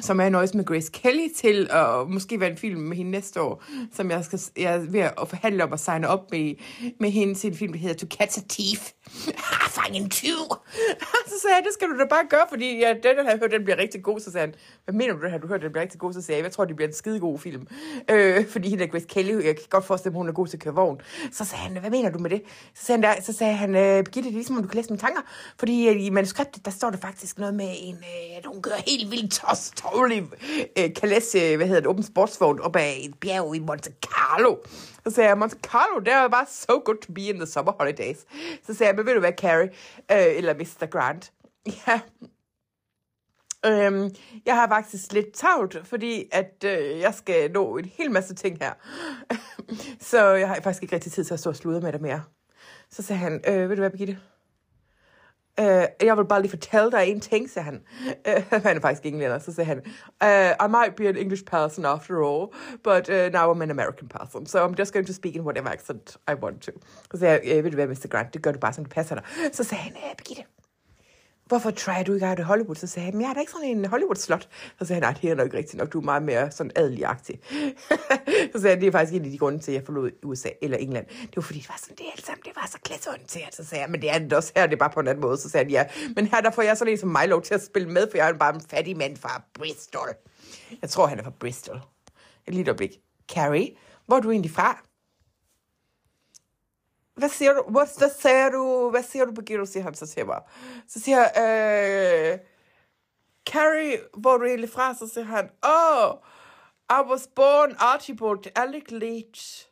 som 0.00 0.20
er 0.20 0.28
nøjes 0.28 0.54
med 0.54 0.64
Grace 0.64 0.90
Kelly 0.92 1.28
til 1.36 1.68
at 1.70 2.10
måske 2.10 2.40
være 2.40 2.50
en 2.50 2.56
film 2.56 2.80
med 2.80 2.96
hende 2.96 3.10
næste 3.10 3.40
år, 3.40 3.64
som 3.92 4.10
jeg, 4.10 4.24
skal, 4.24 4.40
jeg 4.56 4.74
er 4.74 4.78
ved 4.78 5.00
at 5.00 5.28
forhandle 5.28 5.64
om 5.64 5.72
at 5.72 5.80
signe 5.80 6.08
op 6.08 6.30
med, 6.30 6.54
med 7.00 7.10
hende 7.10 7.34
til 7.34 7.50
en 7.50 7.56
film, 7.56 7.72
der 7.72 7.78
hedder 7.78 7.94
To 7.94 8.06
Catch 8.06 8.38
a 8.38 8.42
Thief. 8.48 8.90
Fang 9.76 9.96
en 9.96 10.10
tyv! 10.10 10.38
så 11.30 11.34
sagde 11.42 11.56
jeg, 11.56 11.62
det 11.64 11.72
skal 11.74 11.88
du 11.88 11.98
da 11.98 12.04
bare 12.10 12.26
gøre, 12.30 12.46
fordi 12.48 12.78
ja, 12.78 12.94
den 13.02 13.26
har 13.26 13.36
hørt, 13.40 13.50
den 13.50 13.64
bliver 13.64 13.78
rigtig 13.78 14.02
god. 14.02 14.20
Så 14.20 14.32
sagde 14.32 14.46
han, 14.46 14.54
hvad 14.84 14.94
mener 14.94 15.14
du, 15.14 15.28
har 15.28 15.38
du 15.38 15.46
hørt, 15.46 15.62
den 15.62 15.70
bliver 15.70 15.82
rigtig 15.82 16.00
god? 16.00 16.12
Så 16.12 16.22
sagde 16.22 16.38
jeg, 16.38 16.44
jeg 16.44 16.52
tror, 16.52 16.64
det 16.64 16.76
bliver 16.76 16.88
en 16.88 16.94
skide 16.94 17.20
god 17.20 17.38
film. 17.38 17.66
Øh, 18.10 18.46
fordi 18.48 18.68
hende 18.68 18.84
er 18.84 18.88
Grace 18.88 19.06
Kelly, 19.08 19.44
jeg 19.44 19.56
kan 19.56 19.64
godt 19.70 19.84
forestille 19.84 20.12
mig, 20.12 20.18
hun 20.18 20.28
er 20.28 20.32
god 20.32 20.46
til 20.46 20.56
at 20.56 20.62
køre 20.62 20.74
vogn. 20.74 21.00
Så 21.32 21.44
sagde 21.44 21.62
han, 21.62 21.76
hvad 21.76 21.90
mener 21.90 22.10
du 22.10 22.18
med 22.18 22.30
det? 22.30 22.42
Så 22.74 22.84
sagde 22.84 23.02
han, 23.02 23.16
der, 23.16 23.22
så 23.22 23.32
sagde 23.32 23.54
han 23.54 23.74
øh, 23.74 24.04
Birgitte, 24.04 24.22
det 24.22 24.26
er 24.28 24.32
ligesom, 24.32 24.56
om 24.56 24.62
du 24.62 24.68
kan 24.68 24.76
læse 24.76 24.90
mine 24.90 25.00
tanker. 25.00 25.20
Fordi 25.58 25.88
øh, 25.88 26.06
i 26.06 26.10
manuskriptet, 26.10 26.64
der 26.64 26.70
står 26.70 26.90
der 26.90 26.98
faktisk 26.98 27.38
noget 27.38 27.54
med 27.54 27.74
en, 27.78 27.94
øh, 27.94 28.38
at 28.38 28.46
hun 28.46 28.62
kører 28.62 28.80
helt 28.86 29.10
vildt 29.10 29.32
tos, 29.32 29.72
tårlig, 29.76 30.24
øh, 30.78 30.94
kan 30.94 31.08
læse, 31.08 31.38
øh, 31.38 31.56
hvad 31.56 31.66
hedder 31.66 31.80
det, 31.80 31.88
åben 31.88 32.02
sportsvogn 32.02 32.60
op 32.60 32.76
ad 32.76 32.92
et 32.98 33.14
bjerg 33.20 33.56
i 33.56 33.58
Monte 33.58 33.92
Carlo. 34.02 34.56
Så 35.06 35.14
sagde 35.14 35.28
jeg, 35.28 35.38
Monte 35.38 35.56
Carlo, 35.62 35.98
det 35.98 36.14
var 36.14 36.28
bare 36.28 36.46
so 36.48 36.72
good 36.84 36.96
to 37.06 37.12
be 37.12 37.20
in 37.20 37.36
the 37.36 37.46
summer 37.46 37.72
holidays. 37.78 38.26
Så 38.62 38.74
sagde 38.74 38.88
jeg, 38.88 38.96
men 38.96 39.06
ved 39.06 39.14
du 39.14 39.20
hvad, 39.20 39.32
Carrie, 39.32 39.70
øh, 40.12 40.36
eller 40.36 40.54
Mr. 40.54 40.86
Grant, 40.86 41.32
ja, 41.86 42.00
Øhm, 43.66 44.10
jeg 44.46 44.54
har 44.54 44.68
faktisk 44.68 45.12
lidt 45.12 45.32
travlt, 45.32 45.86
fordi 45.86 46.28
at 46.32 46.64
øh, 46.64 47.00
jeg 47.00 47.14
skal 47.14 47.50
nå 47.50 47.76
en 47.76 47.84
hel 47.84 48.10
masse 48.10 48.34
ting 48.34 48.58
her. 48.58 48.72
så 50.10 50.28
jeg 50.28 50.48
har 50.48 50.54
faktisk 50.54 50.82
ikke 50.82 50.94
rigtig 50.94 51.12
tid 51.12 51.24
til 51.24 51.34
at 51.34 51.40
stå 51.40 51.50
og 51.50 51.56
sludre 51.56 51.80
med 51.80 51.92
det 51.92 52.00
mere. 52.00 52.22
Så 52.90 53.02
sagde 53.02 53.18
han, 53.18 53.40
øh, 53.48 53.68
ved 53.68 53.76
du 53.76 53.82
hvad, 53.82 53.90
Birgitte? 53.90 54.18
Uh, 55.60 56.06
jeg 56.06 56.16
vil 56.16 56.24
bare 56.24 56.40
lige 56.40 56.50
fortælle 56.50 56.90
dig 56.90 57.06
en 57.06 57.20
ting, 57.20 57.50
sagde 57.50 57.64
han. 57.64 57.80
Uh, 58.28 58.42
han 58.66 58.76
er 58.76 58.80
faktisk 58.80 59.06
englænder, 59.06 59.38
så 59.38 59.54
sagde 59.54 59.68
han, 59.68 59.78
uh, 60.24 60.66
I 60.66 60.68
might 60.68 60.96
be 60.96 61.08
an 61.08 61.16
English 61.16 61.44
person 61.44 61.84
after 61.84 62.14
all, 62.28 62.46
but 62.82 63.08
uh, 63.08 63.32
now 63.32 63.52
I'm 63.52 63.62
an 63.62 63.70
American 63.70 64.08
person, 64.08 64.46
so 64.46 64.66
I'm 64.66 64.74
just 64.78 64.92
going 64.92 65.06
to 65.06 65.12
speak 65.12 65.34
in 65.36 65.42
whatever 65.42 65.68
accent 65.68 66.16
I 66.28 66.34
want 66.42 66.62
to. 66.62 66.72
Så 67.12 67.20
sagde 67.20 67.40
jeg, 67.54 67.64
ved 67.64 67.70
du 67.70 67.74
hvad, 67.74 67.86
Mr. 67.86 68.08
Grant, 68.08 68.34
det 68.34 68.42
gør 68.42 68.52
du 68.52 68.58
bare, 68.58 68.72
som 68.72 68.84
du 68.84 68.90
passer 68.90 69.14
dig. 69.14 69.24
Så 69.52 69.64
sagde 69.64 69.82
han, 69.82 69.92
Birgitte, 70.16 70.42
hvorfor 71.46 71.70
try 71.70 71.92
du 72.06 72.14
ikke 72.14 72.26
out 72.26 72.40
Hollywood? 72.40 72.74
Så 72.74 72.86
sagde 72.86 73.10
han, 73.10 73.20
jeg 73.20 73.30
er 73.30 73.34
da 73.34 73.40
ikke 73.40 73.52
sådan 73.52 73.68
en 73.68 73.84
Hollywood-slot. 73.84 74.48
Så 74.78 74.84
sagde 74.86 75.02
han, 75.02 75.12
nej, 75.12 75.20
det 75.22 75.30
er 75.30 75.34
nok 75.34 75.44
ikke 75.44 75.56
rigtigt 75.56 75.78
nok, 75.78 75.92
du 75.92 76.00
er 76.00 76.04
meget 76.04 76.22
mere 76.22 76.50
sådan 76.50 76.72
adeligagtig. 76.76 77.40
så 78.52 78.60
sagde 78.60 78.68
han, 78.68 78.80
det 78.80 78.86
er 78.86 78.92
faktisk 78.92 79.14
en 79.14 79.24
af 79.24 79.30
de 79.30 79.38
grunde 79.38 79.58
til, 79.58 79.70
at 79.72 79.74
jeg 79.74 79.84
forlod 79.84 80.10
USA 80.22 80.48
eller 80.62 80.76
England. 80.76 81.06
Det 81.06 81.36
var 81.36 81.42
fordi, 81.42 81.58
det 81.58 81.68
var 81.68 81.78
sådan, 81.80 81.96
det 81.96 82.04
alt 82.16 82.26
sammen, 82.26 82.42
det 82.44 82.52
var 82.56 82.68
så 82.72 82.78
klasseorienteret. 82.84 83.54
Så 83.54 83.64
sagde 83.64 83.82
jeg, 83.82 83.90
men 83.90 84.02
det 84.02 84.10
er 84.10 84.18
det 84.18 84.32
også 84.32 84.52
her, 84.56 84.66
det 84.66 84.72
er 84.72 84.78
bare 84.78 84.90
på 84.90 85.00
en 85.00 85.08
anden 85.08 85.22
måde. 85.22 85.38
Så 85.38 85.50
sagde 85.50 85.64
han, 85.64 85.70
ja, 85.70 85.84
men 86.16 86.26
her 86.26 86.40
der 86.40 86.50
får 86.50 86.62
jeg 86.62 86.76
sådan 86.76 86.92
en 86.92 86.98
som 86.98 87.08
mig 87.08 87.28
lov 87.28 87.42
til 87.42 87.54
at 87.54 87.62
spille 87.62 87.88
med, 87.88 88.10
for 88.10 88.18
jeg 88.18 88.28
er 88.28 88.32
bare 88.32 88.54
en 88.54 88.60
fattig 88.60 88.96
mand 88.96 89.16
fra 89.16 89.42
Bristol. 89.54 90.08
Jeg 90.82 90.90
tror, 90.90 91.06
han 91.06 91.18
er 91.18 91.22
fra 91.22 91.32
Bristol. 91.40 91.80
Et 92.46 92.54
lille 92.54 92.70
øjeblik. 92.70 92.90
Carrie, 93.28 93.70
hvor 94.06 94.16
er 94.16 94.20
du 94.20 94.30
egentlig 94.30 94.50
fra? 94.50 94.85
Hvad 97.16 97.28
siger 97.28 97.52
du? 97.52 97.62
Hvad, 97.68 97.98
hvad 97.98 98.10
siger 98.20 98.48
du? 98.48 98.90
Hvad 98.90 99.02
siger 99.02 99.24
du, 99.24 99.32
Birgitte? 99.32 99.66
siger 99.66 99.84
han 99.84 99.94
så 99.94 100.06
til 100.06 100.26
mig. 100.26 100.40
Så 100.88 101.00
siger 101.00 101.18
jeg, 101.18 101.32
øh, 101.36 102.38
Carrie, 103.50 103.98
hvor 104.14 104.34
er 104.34 104.38
du 104.38 104.44
egentlig 104.44 104.70
fra? 104.70 104.94
Så 104.94 105.08
siger 105.08 105.24
han, 105.24 105.50
oh, 105.62 106.14
I 106.90 107.10
was 107.10 107.28
born 107.36 107.76
Archibald 107.78 108.46
Alec 108.56 108.90
Leach 108.90 109.66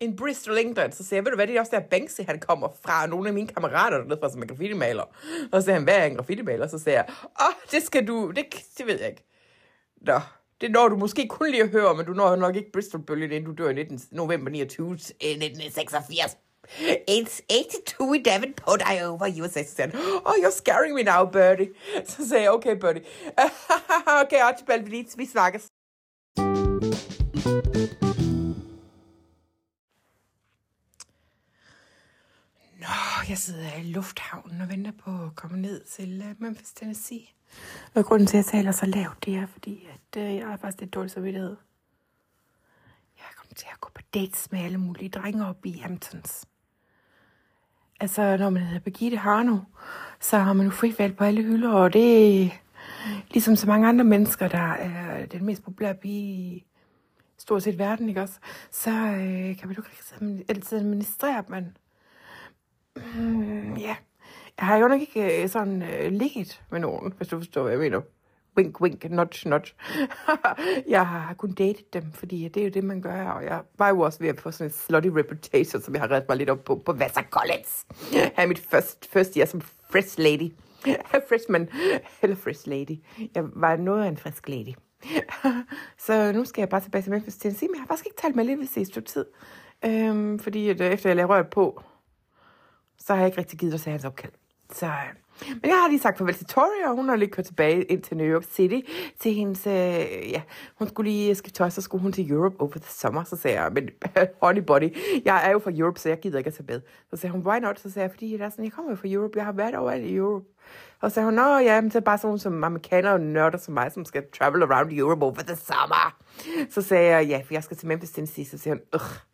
in 0.00 0.16
Bristol, 0.16 0.58
England. 0.58 0.92
Så 0.92 1.04
siger 1.04 1.16
jeg, 1.16 1.24
ved 1.24 1.32
du 1.32 1.36
hvad, 1.36 1.46
det 1.46 1.56
er 1.56 1.60
også 1.60 1.76
der 1.76 1.80
Banksy, 1.80 2.20
han 2.20 2.40
kommer 2.40 2.68
fra. 2.84 3.06
Nogle 3.06 3.28
af 3.28 3.34
mine 3.34 3.48
kammerater 3.48 3.98
dernede 3.98 4.20
fra, 4.20 4.30
som 4.30 4.42
er 4.42 4.46
graffiti-maler. 4.46 5.02
Og 5.52 5.60
så 5.60 5.64
siger 5.64 5.74
han, 5.74 5.84
hvad 5.84 5.96
er 5.96 6.04
en 6.04 6.16
graffiti-maler? 6.16 6.66
Så 6.66 6.78
siger 6.78 6.94
jeg, 6.94 7.04
åh, 7.08 7.46
oh, 7.46 7.52
det 7.70 7.82
skal 7.82 8.08
du, 8.08 8.30
det, 8.30 8.44
det 8.78 8.86
ved 8.86 8.98
jeg 9.00 9.08
ikke. 9.08 9.24
Nå, 10.00 10.20
det 10.60 10.70
når 10.70 10.88
du 10.88 10.96
måske 10.96 11.28
kun 11.28 11.50
lige 11.50 11.62
at 11.62 11.68
høre, 11.68 11.96
men 11.96 12.06
du 12.06 12.12
når 12.12 12.36
nok 12.36 12.56
ikke 12.56 12.72
Bristol-bølgen, 12.72 13.32
inden 13.32 13.54
du 13.54 13.62
dør 13.62 13.70
i 13.70 13.74
19, 13.74 14.00
november 14.10 14.50
29, 14.50 14.92
1986. 14.92 16.36
Eh, 16.80 16.96
It's 17.10 17.40
82 17.50 18.16
i 18.16 18.22
Davenport, 18.22 18.82
over 19.04 19.42
USA. 19.42 19.62
Så 19.64 19.90
oh, 20.24 20.34
you're 20.42 20.50
scaring 20.50 20.94
me 20.94 21.02
now, 21.02 21.30
Birdie. 21.30 21.68
Så 22.06 22.28
sagde 22.28 22.42
jeg, 22.42 22.52
okay, 22.52 22.76
Birdie. 22.76 23.02
okay, 24.24 24.40
Archibald, 24.42 24.82
vi, 24.82 25.06
vi 25.16 25.26
snakkes. 25.26 25.66
Nå, 32.80 32.96
jeg 33.28 33.38
sidder 33.38 33.76
i 33.78 33.82
lufthavnen 33.82 34.60
og 34.60 34.68
venter 34.68 34.92
på 35.04 35.10
at 35.10 35.36
komme 35.36 35.60
ned 35.60 35.84
til 35.84 36.22
øh, 36.28 36.34
Memphis, 36.38 36.72
Tennessee. 36.72 37.39
Og 37.94 38.04
grunden 38.04 38.26
til, 38.26 38.36
at 38.36 38.44
jeg 38.44 38.52
taler 38.52 38.72
så 38.72 38.86
lavt, 38.86 39.24
det 39.24 39.36
er, 39.36 39.46
fordi 39.46 39.88
at, 39.92 40.22
øh, 40.22 40.36
jeg 40.36 40.46
har 40.46 40.56
faktisk 40.56 40.80
lidt 40.80 40.94
dårlig 40.94 41.10
samvittighed. 41.10 41.56
Jeg 43.16 43.24
er 43.30 43.34
kommet 43.36 43.56
til 43.56 43.66
at 43.72 43.80
gå 43.80 43.90
på 43.94 44.00
dates 44.14 44.52
med 44.52 44.60
alle 44.60 44.78
mulige 44.78 45.08
drenge 45.08 45.46
op 45.46 45.66
i 45.66 45.78
Hamptons. 45.78 46.46
Altså, 48.00 48.36
når 48.36 48.50
man 48.50 48.62
hedder 48.62 48.80
Birgitte 48.80 49.16
Harno, 49.16 49.58
så 50.20 50.38
har 50.38 50.52
man 50.52 50.66
jo 50.66 50.72
frit 50.72 50.98
valg 50.98 51.16
på 51.16 51.24
alle 51.24 51.42
hylder, 51.42 51.72
og 51.72 51.92
det 51.92 52.42
er 52.42 52.50
ligesom 53.30 53.56
så 53.56 53.66
mange 53.66 53.88
andre 53.88 54.04
mennesker, 54.04 54.48
der 54.48 54.72
er 54.72 55.26
den 55.26 55.44
mest 55.44 55.62
populære 55.62 55.94
pige 55.94 56.54
i 56.54 56.66
stort 57.38 57.62
set 57.62 57.78
verden, 57.78 58.08
ikke 58.08 58.22
også? 58.22 58.38
Så 58.70 58.90
øh, 58.90 59.56
kan 59.56 59.68
man 59.68 59.76
jo 59.76 59.82
ikke 59.82 60.44
altid 60.48 60.78
administrere 60.78 61.44
dem. 61.48 61.64
Mm, 62.96 63.76
har 64.66 64.74
Jeg 64.74 64.82
jo 64.82 64.88
nok 64.88 65.00
ikke 65.00 65.42
øh, 65.42 65.48
sådan 65.48 65.82
øh, 65.82 66.12
ligget 66.12 66.62
med 66.70 66.80
nogen, 66.80 67.12
hvis 67.16 67.28
du 67.28 67.36
forstår, 67.36 67.62
hvad 67.62 67.72
jeg 67.72 67.80
mener. 67.80 68.00
Wink, 68.56 68.80
wink, 68.80 69.10
nudge, 69.10 69.48
nudge. 69.48 69.74
jeg 70.94 71.06
har 71.06 71.34
kun 71.34 71.52
datet 71.52 71.92
dem, 71.92 72.12
fordi 72.12 72.48
det 72.48 72.60
er 72.60 72.64
jo 72.64 72.70
det, 72.70 72.84
man 72.84 73.00
gør. 73.00 73.24
Og 73.30 73.44
jeg 73.44 73.62
var 73.78 73.88
jo 73.88 74.00
også 74.00 74.18
ved 74.18 74.28
at 74.28 74.40
få 74.40 74.50
sådan 74.50 74.66
en 74.66 74.72
slutty 74.72 75.08
reputation, 75.08 75.82
som 75.82 75.94
jeg 75.94 76.02
har 76.02 76.10
reddet 76.10 76.28
mig 76.28 76.36
lidt 76.36 76.50
op 76.50 76.64
på, 76.64 76.82
på 76.86 76.92
Vassar 76.92 77.26
College. 77.30 77.68
Her 78.12 78.30
er 78.36 78.46
mit 78.46 78.58
første, 78.58 79.08
første 79.08 79.38
year 79.38 79.46
som 79.46 79.60
fresh 79.60 80.18
lady. 80.18 80.52
Freshman, 81.28 81.68
eller 82.22 82.36
fresh 82.36 82.68
lady. 82.68 82.98
Jeg 83.34 83.44
var 83.54 83.76
noget 83.76 84.04
af 84.04 84.08
en 84.08 84.16
frisk 84.16 84.48
lady. 84.48 84.74
så 86.06 86.32
nu 86.32 86.44
skal 86.44 86.62
jeg 86.62 86.68
bare 86.68 86.80
tilbage 86.80 87.02
til 87.02 87.12
Memphis 87.12 87.36
Tennessee, 87.36 87.68
men 87.68 87.74
jeg 87.74 87.80
har 87.80 87.86
faktisk 87.86 88.06
ikke 88.06 88.20
talt 88.22 88.36
med 88.36 88.44
lidt 88.44 88.76
i 88.76 88.80
et 88.80 88.86
stykke 88.86 89.08
tid. 89.08 89.24
Øhm, 89.84 90.38
fordi 90.38 90.68
at, 90.68 90.80
øh, 90.80 90.86
efter 90.86 91.08
jeg 91.08 91.16
lavede 91.16 91.32
røret 91.32 91.50
på, 91.50 91.82
så 92.98 93.12
har 93.12 93.20
jeg 93.20 93.26
ikke 93.26 93.38
rigtig 93.38 93.58
givet 93.58 93.74
at 93.74 93.80
sige 93.80 93.90
hans 93.90 94.04
opkald. 94.04 94.32
Så, 94.72 94.86
øh, 94.86 95.20
men 95.48 95.70
jeg 95.70 95.74
har 95.74 95.88
lige 95.88 96.00
sagt 96.00 96.18
farvel 96.18 96.34
til 96.34 96.46
Tori, 96.46 96.82
og 96.86 96.94
hun 96.94 97.08
har 97.08 97.16
lige 97.16 97.30
kørt 97.30 97.44
tilbage 97.44 97.82
ind 97.82 98.02
til 98.02 98.16
New 98.16 98.26
York 98.26 98.44
City 98.50 98.80
til 99.20 99.34
hendes, 99.34 99.66
øh, 99.66 99.72
ja, 100.30 100.42
hun 100.78 100.88
skulle 100.88 101.10
lige 101.10 101.34
skifte 101.34 101.58
tøj, 101.58 101.70
så 101.70 101.82
skulle 101.82 102.02
hun 102.02 102.12
til 102.12 102.30
Europe 102.30 102.60
over 102.60 102.70
the 102.70 102.80
summer, 102.90 103.24
så 103.24 103.36
sagde 103.36 103.60
jeg, 103.60 103.72
men 103.72 103.88
honey 104.42 104.62
buddy, 104.62 104.96
jeg 105.24 105.46
er 105.46 105.50
jo 105.50 105.58
fra 105.58 105.70
Europe, 105.74 106.00
så 106.00 106.08
jeg 106.08 106.20
gider 106.20 106.38
ikke 106.38 106.48
at 106.48 106.54
tage 106.54 106.66
med. 106.68 106.80
Så 107.10 107.16
sagde 107.16 107.32
hun, 107.32 107.46
why 107.46 107.58
not? 107.58 107.80
Så 107.80 107.90
sagde 107.90 108.04
jeg, 108.04 108.10
fordi 108.10 108.32
jeg, 108.32 108.44
er 108.44 108.50
sådan, 108.50 108.64
jeg 108.64 108.72
kommer 108.72 108.90
jo 108.90 108.96
fra 108.96 109.08
Europe, 109.08 109.38
jeg 109.38 109.44
har 109.44 109.52
været 109.52 109.74
over 109.74 109.92
i 109.92 110.14
Europe. 110.14 110.46
Og 111.00 111.10
så 111.10 111.14
sagde 111.14 111.24
hun, 111.24 111.34
nå 111.34 111.58
ja, 111.58 111.80
men 111.80 111.90
det 111.90 111.96
er 111.96 112.00
bare 112.00 112.18
sådan 112.18 112.38
som 112.38 112.64
amerikanere 112.64 113.12
og 113.12 113.20
nørder 113.20 113.58
som 113.58 113.74
mig, 113.74 113.92
som 113.92 114.04
skal 114.04 114.22
travel 114.38 114.62
around 114.62 114.92
Europe 114.92 115.24
over 115.24 115.34
the 115.34 115.56
summer. 115.56 116.16
Så 116.70 116.82
sagde 116.82 117.10
jeg, 117.10 117.26
ja, 117.26 117.42
for 117.46 117.54
jeg 117.54 117.64
skal 117.64 117.76
til 117.76 117.88
Memphis, 117.88 118.10
Tennessee. 118.10 118.44
Så 118.44 118.58
sagde 118.58 118.78
hun, 118.78 119.00
ugh, 119.00 119.29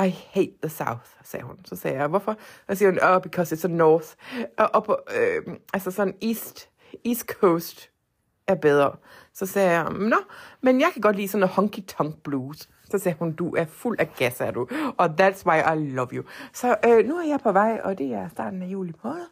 i 0.00 0.08
hate 0.30 0.52
the 0.62 0.68
South, 0.68 1.06
sagde 1.24 1.46
hun. 1.46 1.56
Så 1.64 1.76
sagde 1.76 1.98
jeg, 1.98 2.08
hvorfor? 2.08 2.32
Og 2.68 2.68
så 2.68 2.74
siger 2.74 2.90
hun, 2.90 2.98
oh, 3.02 3.22
because 3.22 3.56
it's 3.56 3.64
a 3.64 3.68
north. 3.68 4.08
Og, 4.58 4.70
og 4.74 4.84
på, 4.84 4.98
øh, 5.16 5.56
altså 5.72 5.90
sådan 5.90 6.14
east, 6.22 6.68
east 7.04 7.26
coast 7.26 7.90
er 8.46 8.54
bedre. 8.54 8.96
Så 9.34 9.46
sagde 9.46 9.70
jeg, 9.70 9.86
mm, 9.90 9.98
nå, 9.98 10.16
men 10.60 10.80
jeg 10.80 10.90
kan 10.92 11.02
godt 11.02 11.16
lide 11.16 11.28
sådan 11.28 11.40
noget 11.40 11.54
honky-tonk 11.54 12.22
blues. 12.22 12.68
Så 12.90 12.98
sagde 12.98 13.18
hun, 13.18 13.32
du 13.32 13.54
er 13.54 13.64
fuld 13.64 14.00
af 14.00 14.14
gas, 14.14 14.40
er 14.40 14.50
du. 14.50 14.68
Og 14.96 15.06
that's 15.20 15.46
why 15.46 15.76
I 15.76 15.90
love 15.90 16.08
you. 16.12 16.24
Så 16.52 16.76
øh, 16.86 17.06
nu 17.06 17.16
er 17.16 17.28
jeg 17.28 17.40
på 17.42 17.52
vej, 17.52 17.80
og 17.84 17.98
det 17.98 18.14
er 18.14 18.28
starten 18.28 18.62
af 18.62 18.66
juli 18.66 18.92
måned. 19.04 19.26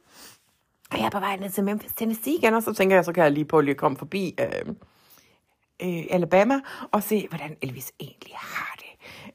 Og 0.91 0.99
jeg 0.99 1.07
er 1.07 1.11
på 1.11 1.21
vej 1.21 1.37
ned 1.37 1.51
til 1.51 1.65
Memphis, 1.65 1.93
Tennessee 1.93 2.35
igen, 2.35 2.55
og 2.55 2.63
så 2.63 2.73
tænker 2.73 2.97
jeg, 2.97 3.05
så 3.05 3.13
kan 3.13 3.25
jeg 3.25 3.33
lige 3.33 3.45
på 3.45 3.61
lige 3.61 3.71
at 3.71 3.77
komme 3.77 3.99
forbi 3.99 4.35
øh, 4.41 4.75
øh, 5.83 6.05
Alabama 6.11 6.61
og 6.93 7.03
se, 7.03 7.27
hvordan 7.29 7.57
Elvis 7.63 7.93
egentlig 8.01 8.35
har 8.37 8.77
det. 8.79 8.82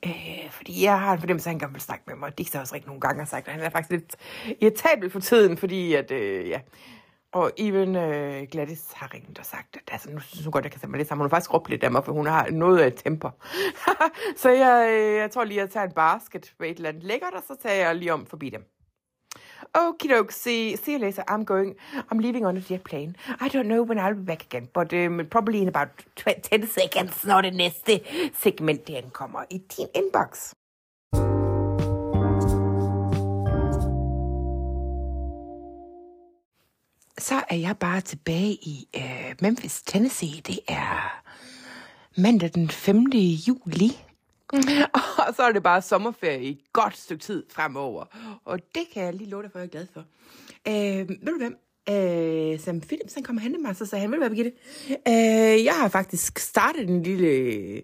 Øh, 0.05 0.51
fordi 0.51 0.83
jeg 0.83 0.99
har 0.99 1.13
en 1.13 1.19
fornemmelse, 1.19 1.49
at 1.49 1.51
han 1.51 1.59
gerne 1.59 1.73
vil 1.73 1.81
snakke 1.81 2.03
med 2.07 2.15
mig. 2.15 2.37
Det 2.37 2.53
har 2.53 2.59
også 2.59 2.75
rigtig 2.75 2.87
nogle 2.87 3.01
gange 3.01 3.19
har 3.19 3.25
sagt, 3.25 3.47
at 3.47 3.53
han 3.53 3.63
er 3.63 3.69
faktisk 3.69 3.91
lidt 3.91 4.15
irritabel 4.61 5.09
for 5.09 5.19
tiden, 5.19 5.57
fordi 5.57 5.93
at, 5.93 6.11
øh, 6.11 6.49
ja, 6.49 6.59
og 7.31 7.51
even 7.57 7.95
øh, 7.95 8.47
Gladys 8.51 8.91
har 8.93 9.13
ringet 9.13 9.39
og 9.39 9.45
sagt, 9.45 9.75
at 9.75 9.81
altså, 9.91 10.11
nu 10.11 10.19
synes 10.19 10.45
hun 10.45 10.51
godt, 10.51 10.63
jeg 10.63 10.71
kan 10.71 10.79
sætte 10.79 10.91
mig 10.91 10.97
lidt 10.97 11.07
sammen. 11.07 11.21
Hun 11.21 11.29
har 11.29 11.35
faktisk 11.35 11.53
råbt 11.53 11.69
lidt 11.69 11.83
af 11.83 11.91
mig, 11.91 12.05
for 12.05 12.11
hun 12.11 12.25
har 12.25 12.49
noget 12.49 12.79
af 12.79 12.93
temper. 12.93 13.29
så 14.41 14.49
jeg, 14.49 14.87
øh, 14.91 15.15
jeg 15.15 15.31
tror 15.31 15.43
lige, 15.43 15.61
at 15.61 15.65
jeg 15.65 15.73
tager 15.73 15.85
en 15.85 15.91
basket 15.91 16.53
med 16.59 16.69
et 16.69 16.77
eller 16.77 16.89
andet 16.89 17.03
lækkert, 17.03 17.33
og 17.33 17.43
så 17.47 17.55
tager 17.63 17.85
jeg 17.85 17.95
lige 17.95 18.13
om 18.13 18.25
forbi 18.25 18.49
dem. 18.49 18.76
Okay, 19.75 20.09
doke. 20.09 20.31
See, 20.31 20.75
see 20.75 20.93
you 20.93 20.99
later. 20.99 21.23
I'm 21.27 21.43
going. 21.43 21.75
I'm 22.11 22.19
leaving 22.19 22.45
on 22.45 22.57
a 22.57 22.61
jet 22.61 22.83
plane. 22.83 23.15
I 23.39 23.47
don't 23.49 23.67
know 23.67 23.83
when 23.83 23.99
I'll 23.99 24.15
be 24.15 24.25
back 24.25 24.43
again, 24.43 24.67
but 24.73 24.93
um, 24.93 25.25
probably 25.29 25.61
in 25.61 25.67
about 25.67 25.89
10 26.15 26.67
seconds, 26.67 27.25
når 27.25 27.41
det 27.41 27.53
næste 27.53 27.99
segment 28.33 28.87
den 28.87 29.09
kommer 29.11 29.43
i 29.49 29.57
din 29.57 29.87
inbox. 29.95 30.53
Så 37.19 37.35
er 37.49 37.55
jeg 37.55 37.77
bare 37.79 38.01
tilbage 38.01 38.51
i 38.53 38.87
øh, 38.95 39.35
Memphis, 39.41 39.81
Tennessee. 39.81 40.41
Det 40.47 40.59
er 40.67 41.21
mandag 42.17 42.49
den 42.55 42.69
5. 42.69 43.05
juli 43.47 44.06
og 45.27 45.35
så 45.35 45.43
er 45.43 45.51
det 45.51 45.63
bare 45.63 45.81
sommerferie 45.81 46.43
i 46.43 46.49
et 46.49 46.73
godt 46.73 46.97
stykke 46.97 47.23
tid 47.23 47.43
fremover. 47.49 48.05
Og 48.45 48.59
det 48.75 48.83
kan 48.93 49.03
jeg 49.03 49.13
lige 49.13 49.29
love 49.29 49.43
dig 49.43 49.51
for, 49.51 49.59
at 49.59 49.73
jeg 49.73 49.79
er 49.79 49.85
glad 49.85 49.87
for. 49.93 50.03
Øh, 50.67 51.09
ved 51.09 51.33
du 51.33 51.37
hvem? 51.37 51.57
Øh, 51.89 52.59
Sam 52.59 52.81
Phillips, 52.81 53.13
han 53.13 53.23
kom 53.23 53.35
og 53.35 53.41
hentede 53.41 53.63
mig, 53.63 53.75
så 53.75 53.85
sagde 53.85 54.01
han, 54.01 54.11
ved 54.11 54.17
du 54.17 54.21
hvad, 54.21 54.29
Birgitte? 54.29 54.51
Øh, 54.89 55.65
jeg 55.65 55.73
har 55.73 55.87
faktisk 55.89 56.39
startet 56.39 56.89
en 56.89 57.03
lille, 57.03 57.81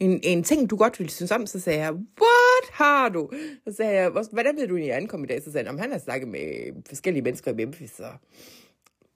en, 0.00 0.20
en 0.22 0.44
ting, 0.44 0.70
du 0.70 0.76
godt 0.76 0.98
ville 0.98 1.10
synes 1.10 1.30
om, 1.30 1.46
så 1.46 1.60
sagde 1.60 1.80
jeg, 1.80 1.92
what 1.92 2.70
har 2.72 3.08
du? 3.08 3.30
Så 3.68 3.76
sagde 3.76 3.92
jeg, 3.92 4.10
hvordan 4.32 4.56
ved 4.56 4.68
du, 4.68 4.76
at 4.76 4.86
jeg 4.86 4.96
ankom 4.96 5.24
i 5.24 5.26
dag? 5.26 5.42
Så 5.42 5.52
sagde 5.52 5.66
han, 5.66 5.78
han 5.78 5.92
har 5.92 5.98
snakket 5.98 6.28
med 6.28 6.42
forskellige 6.88 7.22
mennesker 7.22 7.52
i 7.52 7.54
Memphis, 7.54 8.00
og 8.00 8.12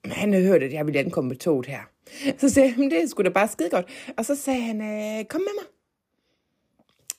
han 0.05 0.33
havde 0.33 0.45
hørt, 0.45 0.63
at 0.63 0.73
jeg 0.73 0.85
ville 0.85 0.99
ankomme 0.99 1.27
med 1.27 1.37
toget 1.37 1.65
her. 1.65 1.81
Så 2.37 2.49
sagde 2.49 2.73
jeg, 2.77 2.91
det 2.91 3.03
er 3.03 3.07
sgu 3.07 3.23
da 3.23 3.29
bare 3.29 3.47
skide 3.47 3.69
godt. 3.69 3.85
Og 4.17 4.25
så 4.25 4.35
sagde 4.35 4.61
han, 4.61 4.81
øh, 4.81 5.25
kom 5.25 5.41
med 5.41 5.51
mig. 5.61 5.76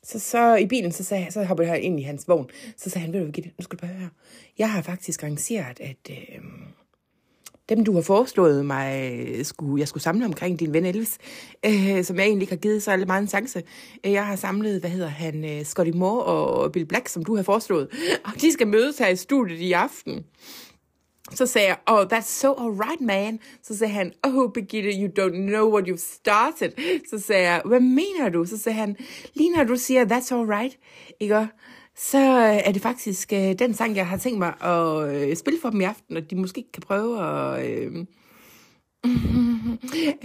Så, 0.09 0.19
så 0.19 0.57
i 0.57 0.67
bilen, 0.67 0.93
så, 0.93 1.05
sagde, 1.05 1.31
så 1.31 1.45
hoppede 1.45 1.69
jeg 1.69 1.81
ind 1.81 2.01
i 2.01 2.03
hans 2.03 2.29
vogn. 2.29 2.47
Så 2.77 2.91
sagde 2.91 3.05
han, 3.05 3.13
ved 3.13 3.27
du 3.27 3.31
Gitte, 3.31 3.51
nu 3.59 3.63
skal 3.63 3.79
du 3.79 3.87
bare 3.87 3.95
høre. 3.95 4.11
Jeg 4.59 4.73
har 4.73 4.83
faktisk 4.83 5.23
arrangeret, 5.23 5.81
at 5.81 6.11
øh, 6.11 6.41
dem, 7.69 7.85
du 7.85 7.95
har 7.95 8.03
foreslået 8.03 8.67
mig, 8.67 9.13
øh, 9.13 9.45
skulle, 9.45 9.81
jeg 9.81 9.89
skulle 9.89 10.03
samle 10.03 10.25
omkring 10.25 10.61
din 10.61 10.73
ven 10.73 10.85
Elvis, 10.85 11.19
øh, 11.67 12.05
som 12.05 12.17
jeg 12.17 12.25
egentlig 12.25 12.43
ikke 12.43 12.53
har 12.53 12.61
givet 12.61 12.83
så 12.83 13.05
meget 13.07 13.23
en 13.23 13.29
chance. 13.29 13.63
Øh, 14.07 14.13
jeg 14.13 14.27
har 14.27 14.37
samlet, 14.37 14.81
hvad 14.81 14.91
hedder 14.91 15.09
han, 15.09 15.45
øh, 15.45 15.65
Scotty 15.65 15.93
Moore 15.95 16.25
og 16.25 16.73
Bill 16.73 16.87
Black, 16.87 17.09
som 17.09 17.25
du 17.25 17.37
har 17.37 17.43
foreslået. 17.43 17.89
Og 18.25 18.33
de 18.41 18.53
skal 18.53 18.69
mødes 18.69 18.99
her 18.99 19.09
i 19.09 19.17
studiet 19.17 19.61
i 19.61 19.73
aften. 19.73 20.25
Så 21.35 21.47
sagde 21.47 21.69
jeg, 21.69 21.77
oh, 21.87 22.07
that's 22.13 22.21
so 22.21 22.53
alright, 22.53 23.01
man. 23.01 23.41
Så 23.63 23.77
sagde 23.77 23.93
han, 23.93 24.13
oh, 24.23 24.53
Birgitte, 24.53 24.91
you 24.91 25.09
don't 25.19 25.37
know 25.37 25.73
what 25.73 25.89
you've 25.89 26.15
started. 26.15 27.01
Så 27.11 27.19
sagde 27.19 27.51
jeg, 27.51 27.63
hvad 27.65 27.81
mener 27.81 28.29
du? 28.29 28.45
Så 28.45 28.59
sagde 28.59 28.79
han, 28.79 28.97
lige 29.35 29.57
når 29.57 29.65
du 29.65 29.77
siger, 29.77 30.05
that's 30.05 30.35
alright, 30.35 30.79
ikke? 31.21 31.49
så 31.99 32.19
øh, 32.19 32.61
er 32.65 32.73
det 32.73 32.83
faktisk 32.83 33.33
øh, 33.33 33.59
den 33.59 33.75
sang, 33.75 33.97
jeg 33.97 34.09
har 34.09 34.17
tænkt 34.17 34.39
mig 34.39 34.63
at 34.63 35.15
øh, 35.15 35.37
spille 35.37 35.61
for 35.61 35.71
dem 35.71 35.81
i 35.81 35.85
aften, 35.85 36.17
og 36.17 36.31
de 36.31 36.37
måske 36.37 36.65
kan 36.73 36.83
prøve 36.83 37.21
at 37.21 37.67
øh, 37.71 38.07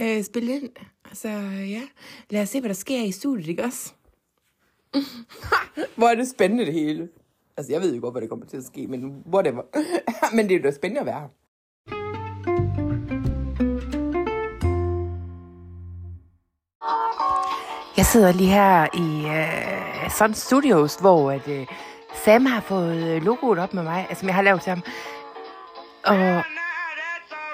øh, 0.00 0.24
spille 0.24 0.54
ind. 0.54 0.70
Så 1.12 1.28
øh, 1.28 1.70
ja, 1.70 1.82
lad 2.30 2.42
os 2.42 2.48
se, 2.48 2.60
hvad 2.60 2.68
der 2.68 2.74
sker 2.74 3.04
i 3.04 3.12
studiet, 3.12 3.48
ikke 3.48 3.64
også? 3.64 3.92
Hvor 5.96 6.08
er 6.08 6.14
det 6.14 6.28
spændende 6.28 6.66
det 6.66 6.72
hele. 6.72 7.08
Altså, 7.56 7.72
jeg 7.72 7.80
ved 7.80 7.94
jo 7.94 8.00
godt, 8.00 8.14
hvad 8.14 8.22
der 8.22 8.28
kommer 8.28 8.46
til 8.46 8.56
at 8.56 8.64
ske, 8.64 8.86
men 8.86 9.22
whatever. 9.32 9.62
men 10.36 10.48
det 10.48 10.54
er 10.54 10.58
jo 10.58 10.64
da 10.64 10.70
spændende 10.70 11.00
at 11.00 11.06
være 11.06 11.20
her. 11.20 11.28
Jeg 17.96 18.06
sidder 18.06 18.32
lige 18.32 18.50
her 18.50 18.86
i 18.94 19.24
uh, 20.04 20.10
Sun 20.10 20.34
Studios, 20.34 20.96
hvor 20.96 21.30
at, 21.30 21.48
uh, 21.48 21.66
Sam 22.24 22.46
har 22.46 22.60
fået 22.60 22.96
øh, 22.96 23.22
logoet 23.22 23.58
op 23.58 23.74
med 23.74 23.82
mig, 23.82 24.06
altså, 24.08 24.20
som 24.20 24.28
jeg 24.28 24.34
har 24.34 24.42
lavet 24.42 24.62
til 24.62 24.70
ham. 24.70 24.82
Og... 26.04 26.44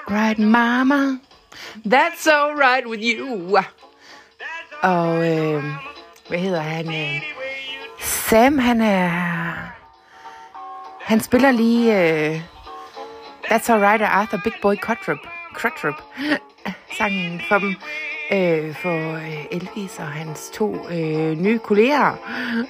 Right, 0.09 0.39
mama. 0.39 1.19
That's 1.85 2.29
all 2.29 2.55
right 2.55 2.87
with 2.87 3.01
you. 3.03 3.57
Og... 4.81 5.17
Uh, 5.17 5.63
hvad 6.27 6.39
hedder 6.39 6.61
han? 6.61 6.87
Uh, 6.87 7.21
Sam, 7.99 8.57
han 8.57 8.81
er 8.81 9.11
han 11.11 11.19
spiller 11.19 11.51
lige 11.51 11.91
uh, 11.91 12.41
That's 13.43 13.71
Alright 13.71 14.01
af 14.01 14.07
Arthur 14.07 14.39
Big 14.43 14.53
Boy 14.61 14.75
Cutrup, 14.75 15.17
Cutrup 15.53 15.93
sangen 16.97 17.41
for 17.49 17.59
dem. 17.59 17.75
Uh, 18.31 18.75
for 18.75 19.15
øh, 19.15 19.45
Elvis 19.51 19.99
og 19.99 20.07
hans 20.07 20.49
to 20.53 20.69
uh, 20.69 21.41
nye 21.41 21.59
kolleger. 21.59 22.11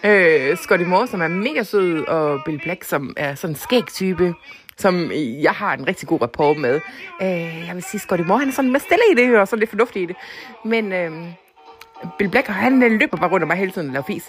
Uh, 0.04 0.58
Scotty 0.58 0.84
Moore, 0.86 1.08
som 1.08 1.22
er 1.22 1.28
mega 1.28 1.64
sød, 1.64 2.08
og 2.08 2.40
Bill 2.46 2.60
Black, 2.64 2.84
som 2.84 3.14
er 3.18 3.36
sådan 3.36 3.52
en 3.52 3.60
skæg-type 3.60 4.34
som 4.78 5.12
jeg 5.42 5.52
har 5.52 5.74
en 5.74 5.88
rigtig 5.88 6.08
god 6.08 6.22
rapport 6.22 6.58
med. 6.58 6.80
Uh, 7.22 7.68
jeg 7.68 7.72
vil 7.74 7.84
sige, 7.84 8.02
Scotty 8.02 8.24
Moore, 8.24 8.40
han 8.40 8.48
er 8.48 8.54
sådan 8.54 8.72
med 8.72 8.80
stille 8.80 9.04
i 9.12 9.16
det, 9.16 9.40
og 9.40 9.48
sådan 9.48 9.60
lidt 9.60 9.70
fornuftig 9.70 10.02
i 10.02 10.06
det. 10.06 10.16
Men 10.66 10.86
uh, 10.86 11.28
Bill 12.18 12.32
Black, 12.32 12.48
han 12.48 12.80
løber 12.80 13.18
bare 13.18 13.32
rundt 13.32 13.44
om 13.44 13.48
mig 13.48 13.58
hele 13.58 13.72
tiden 13.72 13.88
og 13.88 13.94
laver 13.94 14.06
fis. 14.06 14.24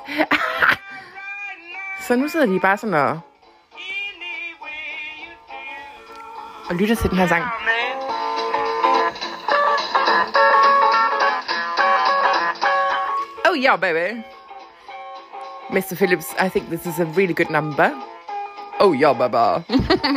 Så 2.06 2.16
nu 2.16 2.28
sidder 2.28 2.46
de 2.46 2.60
bare 2.60 2.76
sådan 2.76 2.94
og 2.94 3.20
og 6.72 6.78
lytter 6.78 6.94
til 6.94 7.10
den 7.10 7.18
her 7.18 7.26
sang. 7.26 7.44
Oh 13.48 13.56
yeah, 13.64 13.80
baby. 13.80 14.22
Mr. 15.70 15.94
Phillips, 15.96 16.26
I 16.46 16.48
think 16.48 16.66
this 16.68 16.86
is 16.86 16.98
a 17.00 17.04
really 17.04 17.34
good 17.34 17.50
number. 17.50 17.90
Oh 18.80 18.94
yeah, 19.02 19.18
baby. 19.18 19.64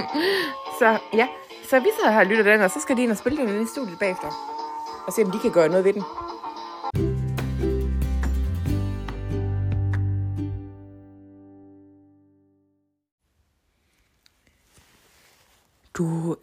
så 0.80 0.98
ja, 1.14 1.28
så 1.70 1.80
vi 1.80 1.90
sidder 1.98 2.12
her 2.12 2.20
og 2.20 2.26
lytter 2.26 2.44
den, 2.44 2.62
og 2.62 2.72
så 2.72 2.80
skal 2.80 2.98
de 2.98 3.04
ind 3.04 3.12
og 3.12 3.18
spille 3.18 3.38
den 3.38 3.62
i 3.62 3.68
studiet 3.68 4.00
bagefter. 4.00 4.28
Og 5.08 5.14
se, 5.14 5.24
om 5.24 5.32
de 5.32 5.40
kan 5.40 5.52
gøre 5.52 5.70
noget 5.70 5.86
ved 5.86 5.94
den. 5.94 6.04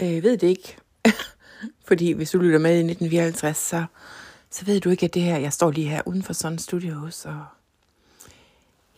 Du 0.00 0.04
øh, 0.04 0.22
ved 0.22 0.38
det 0.38 0.46
ikke, 0.48 0.76
fordi 1.88 2.12
hvis 2.12 2.30
du 2.30 2.38
lytter 2.38 2.58
med 2.58 2.70
i 2.70 2.78
1954, 2.78 3.56
så, 3.56 3.84
så 4.50 4.64
ved 4.64 4.80
du 4.80 4.90
ikke, 4.90 5.06
at 5.06 5.14
det 5.14 5.22
her, 5.22 5.38
jeg 5.38 5.52
står 5.52 5.70
lige 5.70 5.88
her 5.88 6.02
uden 6.06 6.22
for 6.22 6.32
Sun 6.32 6.58
Studios, 6.58 7.24
og 7.24 7.44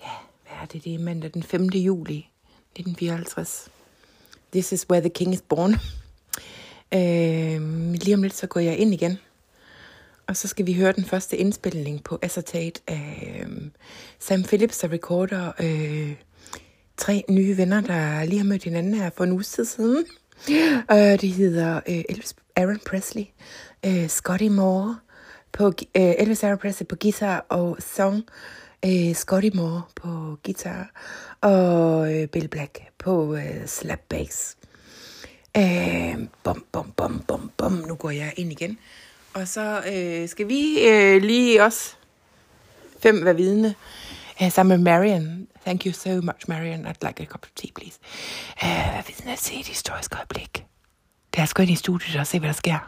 ja, 0.02 0.10
hvad 0.42 0.52
er 0.62 0.66
det, 0.66 0.84
det 0.84 0.94
er 0.94 0.98
mandag 0.98 1.30
den 1.34 1.42
5. 1.42 1.62
juli 1.62 2.16
1954. 2.16 3.68
This 4.52 4.72
is 4.72 4.86
where 4.90 5.00
the 5.00 5.10
king 5.10 5.34
is 5.34 5.42
born. 5.42 5.72
øh, 6.98 7.92
lige 7.92 8.14
om 8.14 8.22
lidt, 8.22 8.34
så 8.34 8.46
går 8.46 8.60
jeg 8.60 8.76
ind 8.76 8.94
igen. 8.94 9.18
Og 10.26 10.36
så 10.36 10.48
skal 10.48 10.66
vi 10.66 10.72
høre 10.72 10.92
den 10.92 11.04
første 11.04 11.36
indspilning 11.36 12.04
på 12.04 12.18
Acetate 12.22 12.80
af 12.86 13.36
øh, 13.40 13.70
Sam 14.18 14.42
Phillips, 14.42 14.78
der 14.78 14.92
recorder 14.92 15.52
øh, 15.60 16.14
tre 16.96 17.24
nye 17.28 17.56
venner, 17.56 17.80
der 17.80 18.24
lige 18.24 18.38
har 18.38 18.46
mødt 18.46 18.64
hinanden 18.64 18.94
her 18.94 19.10
for 19.10 19.24
en 19.24 19.32
uge 19.32 19.44
siden. 19.44 20.06
Øh, 20.90 21.20
det 21.20 21.28
hedder 21.28 21.80
øh, 21.88 22.02
Elvis 22.08 22.34
Aaron 22.56 22.80
Presley, 22.86 23.24
øh, 23.86 24.08
Scotty 24.08 24.44
Moore 24.44 24.96
på 25.52 25.66
øh, 25.66 26.14
Elvis 26.18 26.44
Aaron 26.44 26.58
Presley 26.58 26.86
på 26.86 26.96
guitar 26.96 27.46
og 27.48 27.76
song, 27.80 28.22
øh, 28.84 29.14
Scotty 29.14 29.48
Moore 29.54 29.82
på 29.94 30.38
guitar 30.44 30.90
og 31.40 32.14
øh, 32.14 32.28
Bill 32.28 32.48
Black 32.48 32.78
på 32.98 33.34
øh, 33.34 33.66
slap 33.66 34.00
bass. 34.08 34.56
Øh, 35.56 36.16
bom, 36.42 36.64
bom, 36.72 36.92
bom, 36.96 37.24
bom, 37.26 37.50
bom. 37.56 37.72
Nu 37.72 37.94
går 37.94 38.10
jeg 38.10 38.32
ind 38.36 38.52
igen. 38.52 38.78
Og 39.34 39.48
så 39.48 39.82
øh, 39.92 40.28
skal 40.28 40.48
vi 40.48 40.88
øh, 40.88 41.22
lige 41.22 41.62
også 41.64 41.94
fem 43.02 43.24
være 43.24 43.36
vidne 43.36 43.74
uh, 44.40 44.52
sammen 44.52 44.82
med 44.82 44.92
Marion. 44.92 45.48
Thank 45.64 45.86
you 45.86 45.92
so 45.94 46.20
much, 46.20 46.46
Marion. 46.48 46.86
I'd 46.86 47.02
like 47.02 47.20
a 47.20 47.26
cup 47.26 47.44
of 47.44 47.54
tea, 47.54 47.72
please. 47.74 47.98
Eh, 48.56 48.96
det 48.96 49.02
finns 49.02 49.26
en 49.26 49.36
CD-historisk 49.36 50.14
överblick. 50.14 50.64
Det 51.30 51.40
här 51.40 51.46
ska 51.46 51.62
in 51.62 51.68
i 51.68 51.76
studion 51.76 52.20
och 52.20 52.28
se 52.28 52.40
vad 52.40 52.48
det 52.48 52.54
ska. 52.54 52.78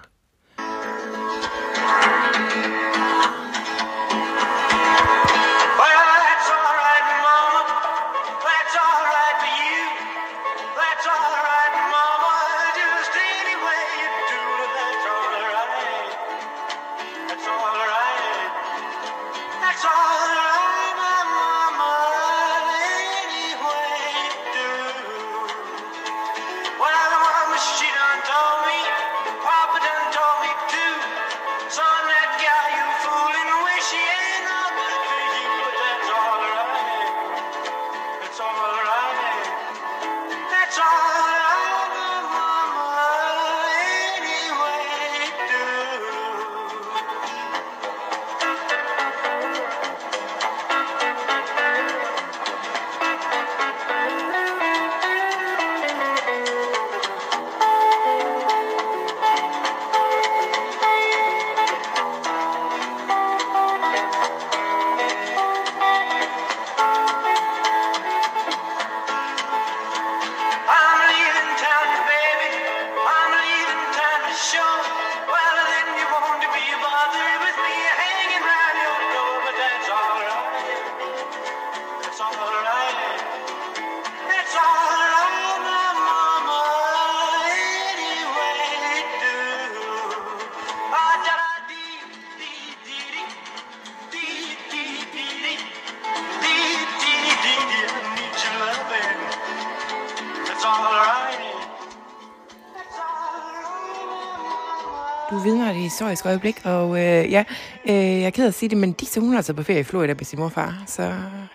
Historisk 105.97 106.27
øjeblik, 106.27 106.57
og 106.65 106.99
øh, 106.99 107.33
ja, 107.33 107.45
øh, 107.89 107.95
jeg 107.95 108.23
er 108.23 108.31
ked 108.31 108.45
af 108.45 108.49
at 108.49 108.55
sige 108.55 108.69
det, 108.69 108.79
men 108.79 108.93
Dixie, 108.93 109.23
hun 109.23 109.33
er 109.33 109.37
altså 109.37 109.53
på 109.53 109.63
ferie 109.63 109.81
i 109.81 109.85
Florida 109.85 110.15
med 110.15 110.25
sin 110.25 110.39
morfar, 110.39 110.83
så 110.87 111.03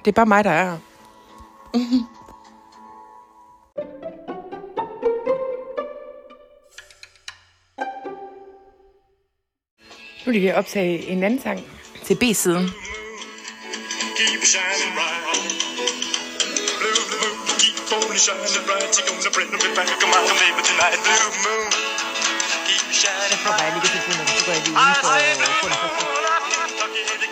det 0.06 0.08
er 0.08 0.12
bare 0.12 0.26
mig, 0.26 0.44
der 0.44 0.50
er 0.50 0.66
her. 0.66 0.78
Nu 10.26 10.34
er 10.34 10.40
ved 10.40 10.50
at 10.50 10.56
optage 10.56 11.08
en 11.08 11.24
anden 11.24 11.42
sang 11.42 11.60
til 12.04 12.16
B-siden. 12.16 12.70
keep 14.18 14.44
shining 14.54 14.94
bright. 14.98 15.24
Blue 16.80 17.04
moon, 17.12 17.36
keep 17.62 17.78
on 17.94 18.18
shining 18.26 18.66
bright. 18.68 18.90
You're 18.98 19.08
gonna 19.10 19.32
bring 19.36 19.50
me 19.52 19.58
back 19.78 20.04
on 20.04 20.10
my 20.14 20.22
baby 20.42 20.62
tonight. 20.70 20.98
Blue 21.06 21.32
moon, 21.46 21.70
keep 22.68 22.84
shining 23.00 23.32
Jeg 23.32 23.48
jeg 23.48 24.04
bright. 24.18 24.31
I 24.42 24.50
say, 24.50 25.38
blue 25.38 25.54
moon 25.62 25.74
be 26.90 27.02
in 27.06 27.20
for, 27.22 27.22
for 27.22 27.22
the 27.22 27.30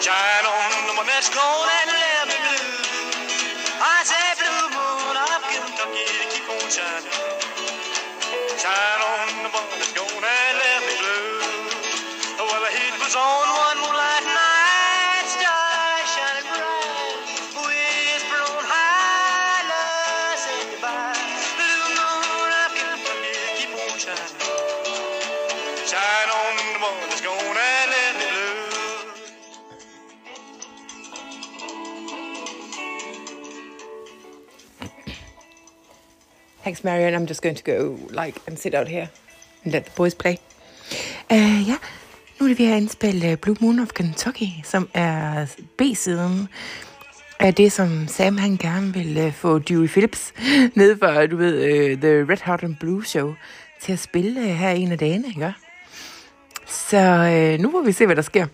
Shine 0.00 0.46
on 0.48 0.72
the 0.88 0.94
one 0.96 1.68
and 1.68 1.90
blue. 2.32 2.80
I 3.76 4.00
say 4.08 4.28
blue 4.40 4.72
moon 4.72 5.16
of 5.20 5.40
Kentucky 5.52 6.08
keep 6.32 6.48
on 6.48 6.64
shining. 6.72 7.12
Shine 8.56 8.89
Thanks, 36.70 36.84
Marion. 36.84 37.14
I'm 37.14 37.26
just 37.26 37.42
going 37.42 37.56
to 37.56 37.64
go 37.64 37.98
like 38.10 38.40
and 38.46 38.56
sit 38.56 38.74
out 38.74 38.86
here 38.86 39.10
and 39.64 39.72
let 39.72 39.84
the 39.86 39.90
boys 39.96 40.14
play. 40.14 40.38
Uh, 41.30 41.68
ja, 41.68 41.76
nu 42.40 42.46
er 42.46 42.48
det 42.48 42.58
ved 42.58 42.72
at 42.72 42.76
indspille 42.76 43.32
uh, 43.32 43.38
Blue 43.38 43.56
Moon 43.60 43.78
of 43.78 43.88
Kentucky, 43.88 44.46
som 44.64 44.88
er 44.94 45.46
B-siden 45.78 46.48
af 47.40 47.54
det, 47.54 47.72
som 47.72 48.08
Sam 48.08 48.38
han 48.38 48.56
gerne 48.56 48.94
vil 48.94 49.26
uh, 49.26 49.32
få 49.32 49.58
Dewey 49.58 49.88
Phillips 49.88 50.32
ned 50.74 50.98
fra, 50.98 51.26
du 51.26 51.36
ved, 51.36 51.54
uh, 51.54 52.00
The 52.00 52.32
Red 52.32 52.42
Hot 52.44 52.62
and 52.62 52.76
Blue 52.80 53.04
Show 53.04 53.34
til 53.82 53.92
at 53.92 53.98
spille 53.98 54.40
uh, 54.40 54.46
her 54.46 54.70
en 54.70 54.92
af 54.92 54.98
dagene, 54.98 55.28
ikke? 55.28 55.52
Så 56.66 56.98
uh, 57.56 57.62
nu 57.62 57.70
må 57.70 57.82
vi 57.82 57.92
se, 57.92 58.06
hvad 58.06 58.16
der 58.16 58.22
sker. 58.22 58.46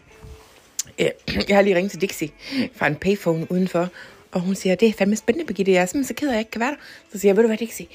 Øh, 0.98 1.09
Jeg 1.48 1.57
har 1.57 1.62
lige 1.62 1.76
ringet 1.76 1.90
til 1.90 2.00
Dixie 2.00 2.31
fra 2.76 2.87
en 2.87 2.96
payphone 2.96 3.52
udenfor, 3.52 3.88
og 4.37 4.42
hun 4.42 4.55
siger, 4.55 4.75
det 4.75 4.88
er 4.88 4.92
fandme 4.92 5.16
spændende, 5.16 5.46
Birgitte. 5.46 5.72
Jeg 5.72 5.83
er 5.83 5.87
simpelthen 5.87 6.16
så 6.16 6.20
ked 6.20 6.29
af, 6.29 6.33
at 6.33 6.35
jeg 6.35 6.40
ikke 6.40 6.51
kan 6.51 6.61
være 6.61 6.70
der. 6.70 6.77
Så 7.12 7.18
siger 7.18 7.31
jeg, 7.31 7.37
ved 7.37 7.42
du 7.42 7.46
hvad, 7.46 7.59
Dixie? 7.59 7.87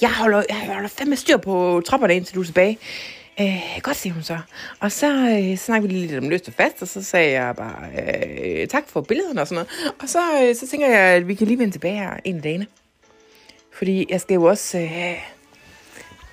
Jeg 0.00 0.14
holder, 0.14 0.42
jeg 0.48 0.56
holder 0.56 0.88
fandme 0.88 1.16
styr 1.16 1.36
på 1.36 1.82
tropperne, 1.86 2.16
indtil 2.16 2.34
du 2.34 2.40
er 2.40 2.44
tilbage. 2.44 2.78
Øh, 3.40 3.80
godt, 3.82 3.96
siger 3.96 4.12
hun 4.14 4.22
så. 4.22 4.38
Og 4.80 4.92
så 4.92 5.06
øh, 5.06 5.56
snakkede 5.56 5.92
vi 5.92 5.98
lige 5.98 6.06
lidt 6.06 6.24
om 6.24 6.28
løst 6.28 6.48
og 6.48 6.54
fast, 6.54 6.82
og 6.82 6.88
så 6.88 7.02
sagde 7.02 7.32
jeg 7.32 7.56
bare, 7.56 7.84
øh, 8.42 8.68
tak 8.68 8.88
for 8.88 9.00
billederne 9.00 9.40
og 9.40 9.46
sådan 9.48 9.66
noget. 9.80 9.94
Og 10.02 10.08
så, 10.08 10.18
øh, 10.42 10.54
så 10.54 10.68
tænker 10.68 10.86
jeg, 10.86 10.98
at 10.98 11.28
vi 11.28 11.34
kan 11.34 11.46
lige 11.46 11.58
vende 11.58 11.74
tilbage 11.74 11.96
her 11.96 12.16
en 12.24 12.36
af 12.36 12.42
dagene. 12.42 12.66
Fordi 13.72 14.06
jeg 14.08 14.20
skal 14.20 14.34
jo 14.34 14.44
også, 14.44 14.78
øh, 14.78 15.18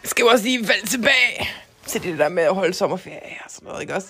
skal 0.03 0.23
jo 0.23 0.29
også 0.29 0.45
lige 0.45 0.65
falde 0.65 0.87
tilbage 0.87 1.49
til 1.87 2.03
det 2.03 2.19
der 2.19 2.29
med 2.29 2.43
at 2.43 2.55
holde 2.55 2.73
sommerferie 2.73 3.37
og 3.45 3.51
sådan 3.51 3.67
noget, 3.67 3.81
ikke 3.81 3.93
også? 3.93 4.07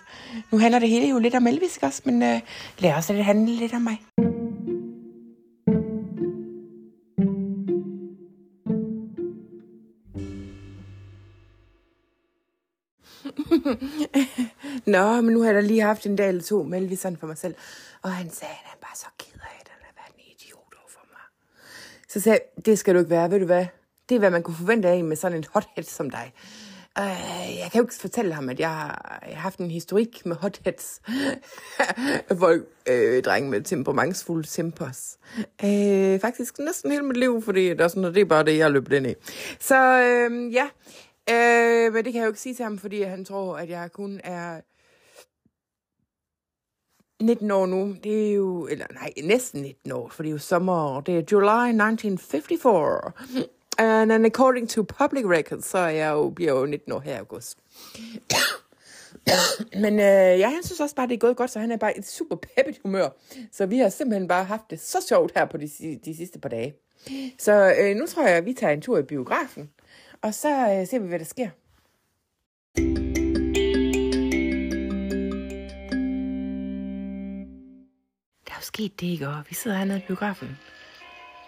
Nu 0.52 0.58
handler 0.58 0.80
det 0.80 0.90
hele 0.90 1.08
jo 1.08 1.20
lidt 1.20 1.36
om 1.36 1.48
Elvis, 1.48 1.76
ikke 1.76 1.86
også? 1.86 2.02
Men 2.06 2.24
øh, 2.24 2.40
lad 2.80 2.94
os 2.94 3.10
lade 3.10 3.18
det 3.18 3.26
handle 3.26 3.56
lidt 3.56 3.74
om 3.74 3.82
mig. 3.82 3.98
Nå, 14.96 15.22
men 15.22 15.34
nu 15.34 15.40
har 15.40 15.46
jeg 15.48 15.56
da 15.56 15.68
lige 15.68 15.82
haft 15.82 16.06
en 16.06 16.16
dag 16.16 16.28
eller 16.28 16.42
to 16.42 16.64
med 16.64 16.82
Elvis 16.82 17.00
sådan 17.00 17.18
for 17.18 17.28
mig 17.28 17.38
selv. 17.38 17.56
Og 18.02 18.12
han 18.12 18.30
sagde, 18.30 18.52
at 18.52 18.70
han 18.70 18.78
bare 18.82 18.96
så 18.96 19.06
ked 19.20 19.40
af, 19.42 19.58
at 19.62 19.68
han 19.70 19.82
har 19.82 19.94
været 19.96 20.16
en 20.16 20.34
idiot 20.36 20.74
over 20.80 20.90
for 20.90 21.06
mig. 21.12 21.22
Så 22.10 22.20
sagde 22.20 22.40
jeg, 22.56 22.66
det 22.66 22.80
skal 22.80 22.94
du 22.94 23.00
ikke 23.00 23.10
være, 23.10 23.32
ved 23.32 23.40
du 23.40 23.46
hvad? 23.46 23.66
Det 24.10 24.16
er, 24.16 24.20
hvad 24.20 24.30
man 24.30 24.44
kunne 24.44 24.56
forvente 24.58 24.88
af 24.90 24.96
en 24.96 25.08
med 25.08 25.16
sådan 25.16 25.38
en 25.38 25.46
hothead 25.54 25.84
som 25.84 26.10
dig. 26.10 26.34
Uh, 27.00 27.60
jeg 27.60 27.70
kan 27.72 27.80
jo 27.80 27.84
ikke 27.84 27.94
fortælle 28.02 28.34
ham, 28.34 28.50
at 28.50 28.60
jeg 28.60 28.70
har, 28.70 29.20
jeg 29.28 29.36
har 29.36 29.42
haft 29.42 29.60
en 29.60 29.72
historik 29.72 30.26
med 30.26 30.36
hotheads. 30.36 31.02
Folk, 32.40 32.64
øh, 32.88 33.24
drenge 33.24 33.50
med 33.50 33.62
temperamentsfulde 33.62 34.48
tempers. 34.48 35.18
Uh, 35.64 36.20
faktisk 36.20 36.60
næsten 36.60 36.92
hele 36.92 37.04
mit 37.04 37.18
liv, 37.18 37.42
fordi 37.42 37.70
det 37.70 37.82
er, 37.82 37.88
sådan, 37.88 38.04
det 38.04 38.18
er 38.18 38.26
bare 38.26 38.46
det, 38.46 38.58
jeg 38.58 38.66
har 38.66 38.72
løbet 38.72 38.94
ind 38.94 39.08
i. 39.08 39.14
Så 39.60 40.02
øh, 40.02 40.54
ja, 40.54 40.68
Øh, 41.30 41.94
men 41.94 42.06
det 42.06 42.14
kan 42.14 42.20
jeg 42.20 42.26
jo 42.26 42.32
ikke 42.32 42.40
sige 42.40 42.56
til 42.56 42.64
ham, 42.64 42.78
fordi 42.78 43.02
han 43.02 43.26
tror, 43.26 43.58
at 43.58 43.70
jeg 43.70 43.92
kun 43.92 44.22
er 44.24 44.62
19 47.24 47.52
år 47.52 47.66
nu, 47.66 47.96
det 48.04 48.30
er 48.30 48.34
jo, 48.34 48.68
eller 48.68 48.86
nej, 48.94 49.14
næsten 49.24 49.62
19 49.62 49.92
år, 49.92 50.10
for 50.10 50.24
det 50.24 50.30
er 50.30 50.34
jo 50.34 50.38
sommer, 50.38 51.02
det 51.02 51.18
er 51.18 51.24
July 51.32 51.70
1954. 51.70 53.14
And, 53.78 54.12
and 54.12 54.26
according 54.26 54.70
to 54.70 54.84
public 54.84 55.26
records, 55.26 55.66
så 55.66 55.78
er 55.78 55.90
jeg 55.90 56.12
jo, 56.12 56.30
bliver 56.30 56.60
jo 56.60 56.66
19 56.66 56.92
år 56.92 57.00
her 57.00 57.14
i 57.14 57.18
august. 57.18 57.58
Men 59.84 59.94
øh, 59.94 60.40
ja, 60.40 60.50
han 60.50 60.64
synes 60.64 60.80
også 60.80 60.96
bare, 60.96 61.08
det 61.08 61.14
er 61.14 61.18
gået 61.18 61.38
godt, 61.38 61.52
så 61.52 61.60
han 61.60 61.72
er 61.72 61.78
bare 61.78 61.96
i 61.96 62.00
et 62.00 62.08
super 62.08 62.36
peppet 62.36 62.80
humør. 62.84 63.10
Så 63.52 63.66
vi 63.66 63.78
har 63.78 63.90
simpelthen 63.90 64.28
bare 64.28 64.44
haft 64.44 64.64
det 64.70 64.80
så 64.80 64.98
sjovt 65.08 65.32
her 65.36 65.46
på 65.46 65.58
de, 65.58 65.70
de 66.06 66.16
sidste 66.18 66.40
par 66.40 66.50
dage. 66.50 66.76
Så 67.40 67.76
øh, 67.80 67.96
nu 67.96 68.06
tror 68.06 68.28
jeg, 68.28 68.38
at 68.38 68.46
vi 68.46 68.54
tager 68.54 68.74
en 68.74 68.82
tur 68.82 68.98
i 68.98 69.04
biografen, 69.04 69.70
og 70.26 70.34
så 70.34 70.50
øh, 70.50 70.88
ser 70.88 71.00
vi, 71.00 71.08
hvad 71.08 71.20
der 71.20 71.26
sker. 71.26 71.50
Der 78.46 78.52
er 78.52 78.56
jo 78.56 78.62
sket 78.62 79.02
det, 79.02 79.08
ikke? 79.08 79.28
Og 79.28 79.44
vi 79.50 79.56
sidder 79.56 79.78
hernede 79.78 79.98
i 79.98 80.02
biografen 80.08 80.60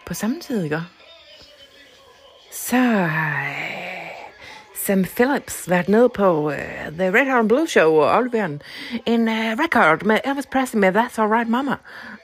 på 0.05 0.13
samme 0.13 0.39
tid, 0.41 0.63
ikke? 0.63 0.81
Så 2.51 2.77
øh, 2.77 3.87
Sam 4.75 5.03
Phillips 5.03 5.69
været 5.69 5.89
nede 5.89 6.09
på 6.09 6.47
uh, 6.47 6.53
The 6.97 7.13
Red 7.13 7.31
Horn 7.31 7.47
Blue 7.47 7.67
Show 7.67 7.93
og 7.93 8.15
afleveret 8.15 8.61
en, 9.05 9.27
uh, 9.27 9.35
record 9.35 10.03
med 10.03 10.19
Elvis 10.25 10.45
Presley 10.45 10.79
med 10.79 10.95
That's 10.95 11.21
Alright 11.21 11.49
Mama. 11.49 11.75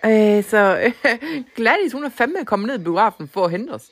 Uh, 0.04 0.44
så 0.44 0.92
uh, 1.06 1.12
Gladys, 1.56 1.94
hun 1.94 2.04
er 2.04 2.10
fandme 2.10 2.46
kommet 2.46 2.68
ned 2.68 2.80
i 2.80 2.84
biografen 2.84 3.28
for 3.28 3.46
at 3.46 3.52
hente 3.52 3.72
os. 3.72 3.90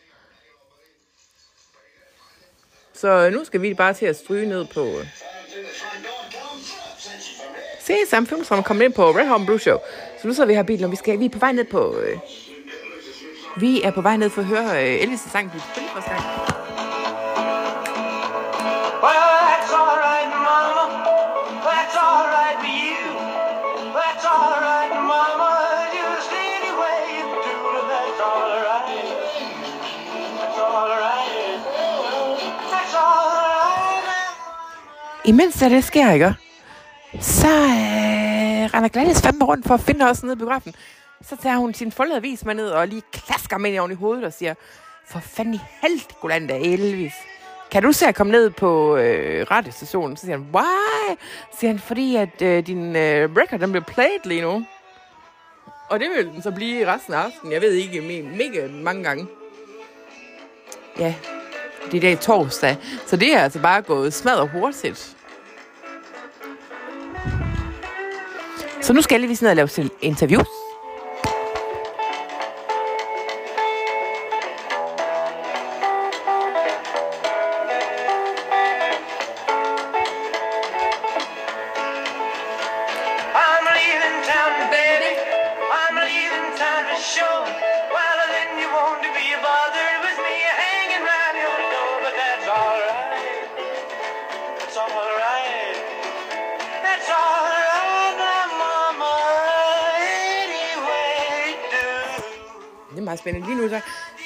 Så 3.02 3.30
nu 3.30 3.44
skal 3.46 3.62
vi 3.62 3.74
bare 3.74 3.94
til 3.94 4.06
at 4.06 4.16
stryge 4.16 4.46
ned 4.50 4.66
på... 4.66 4.86
Øh. 4.86 5.06
Se, 7.82 7.94
Sam 8.10 8.26
Phillips 8.26 8.48
som 8.48 8.58
er 8.58 8.62
kommet 8.62 8.86
ind 8.86 8.94
på 8.94 9.12
Red 9.12 9.28
Home 9.28 9.46
Blue 9.46 9.60
Show. 9.60 9.78
Så 10.22 10.28
nu 10.28 10.34
sidder 10.34 10.48
vi 10.48 10.54
her 10.54 10.64
i 10.64 10.66
bilen, 10.66 10.86
og 10.86 10.92
vi, 10.92 10.96
skal, 10.96 11.20
vi 11.20 11.26
er 11.26 11.30
på 11.30 11.40
vej 11.40 11.52
ned 11.52 11.66
på... 11.66 11.96
Øh, 12.00 12.18
Vi 13.58 13.82
er 13.82 13.92
på 13.92 14.02
vej 14.02 14.18
ned 14.18 14.30
for 14.30 14.42
at 14.42 14.48
høre 14.48 14.94
øh, 14.94 15.02
Elvis' 15.02 15.32
sang, 15.32 15.52
vi 15.54 15.60
spiller 15.72 15.90
første 15.94 16.10
gang. 16.10 16.24
Bye. 19.02 19.31
Imens 35.26 35.56
der 35.56 35.70
det 35.70 35.84
sker, 35.84 36.12
ikke? 36.12 36.34
Så 37.20 37.48
øh, 37.48 38.74
render 38.74 38.88
Gladys 38.88 39.22
fandme 39.22 39.46
rundt 39.46 39.68
for 39.68 39.74
at 39.74 39.80
finde 39.80 40.06
os 40.06 40.24
nede 40.24 40.34
i 40.34 40.38
biografen. 40.38 40.76
Så 41.22 41.36
tager 41.44 41.58
hun 41.58 41.74
sin 41.74 41.92
foldede 41.92 42.18
avis 42.18 42.46
med 42.46 42.56
ned 42.56 42.70
og 42.70 42.88
lige 42.88 43.02
klasker 43.14 43.58
mig 43.58 43.72
ind 43.72 43.80
oven 43.80 43.92
i 43.92 43.96
hovedet 43.96 44.24
og 44.24 44.34
siger, 44.34 44.54
for 45.08 45.20
fanden 45.20 45.54
i 45.54 45.60
helvede, 45.82 46.74
Elvis. 46.74 47.14
Kan 47.72 47.84
du 47.84 47.92
se 47.92 48.08
at 48.08 48.16
komme 48.16 48.32
ned 48.32 48.50
på 48.50 48.98
øh, 48.98 49.46
radiostationen? 49.52 50.18
Så 50.18 50.26
siger 50.26 50.38
han, 50.38 50.48
why? 50.54 51.18
Så 51.52 51.60
siger 51.60 51.72
han, 51.72 51.80
fordi 51.80 52.16
at 52.16 52.42
øh, 52.42 52.68
din 52.68 52.96
øh, 52.96 53.30
record, 53.38 53.60
den 53.60 53.72
bliver 53.72 53.86
played 53.86 54.20
lige 54.24 54.42
nu. 54.42 54.66
Og 55.90 56.00
det 56.00 56.08
vil 56.16 56.26
den 56.26 56.42
så 56.42 56.52
blive 56.52 56.94
resten 56.94 57.14
af 57.14 57.18
aftenen. 57.18 57.54
Jeg 57.54 57.62
ved 57.62 57.72
ikke, 57.72 58.02
men 58.02 58.38
mega 58.38 58.68
mange 58.68 59.04
gange. 59.04 59.28
Ja, 61.00 61.16
det 61.86 61.94
er 61.94 61.98
i 61.98 62.00
dag 62.00 62.20
torsdag. 62.20 62.78
Så 63.08 63.16
det 63.16 63.34
er 63.34 63.40
altså 63.40 63.60
bare 63.60 63.82
gået 63.82 64.14
smadret 64.14 64.50
hurtigt. 64.50 65.18
Så 68.82 68.94
nu 68.94 69.02
skal 69.02 69.22
jeg 69.22 69.30
lige 69.30 69.44
ned 69.44 69.50
og 69.50 69.56
lave 69.56 69.90
interviews. 70.02 70.61
Meget 103.12 103.20
spændende. 103.20 103.48
Lige 103.48 103.62
nu 103.62 103.70
så, 103.70 103.80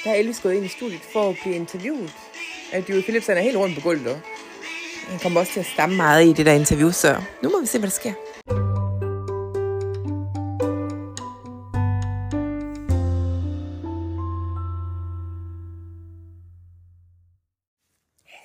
der 0.04 0.10
er 0.10 0.14
Elvis 0.14 0.40
gået 0.40 0.54
ind 0.54 0.64
i 0.64 0.68
studiet 0.68 1.00
for 1.12 1.28
at 1.28 1.36
blive 1.42 1.54
interviewet. 1.54 2.12
At 2.72 2.88
Dewey 2.88 3.02
Phillips 3.02 3.26
han 3.26 3.36
er 3.36 3.40
helt 3.40 3.56
rundt 3.56 3.74
på 3.74 3.80
gulvet. 3.80 4.12
og 4.12 4.20
Han 5.08 5.18
kommer 5.18 5.40
også 5.40 5.52
til 5.52 5.60
at 5.60 5.66
stamme 5.66 5.96
meget 5.96 6.26
i 6.26 6.32
det 6.32 6.46
der 6.46 6.52
interview, 6.52 6.90
så 6.90 7.22
nu 7.42 7.48
må 7.48 7.60
vi 7.60 7.66
se, 7.66 7.78
hvad 7.78 7.88
der 7.90 7.98
sker. 8.02 8.12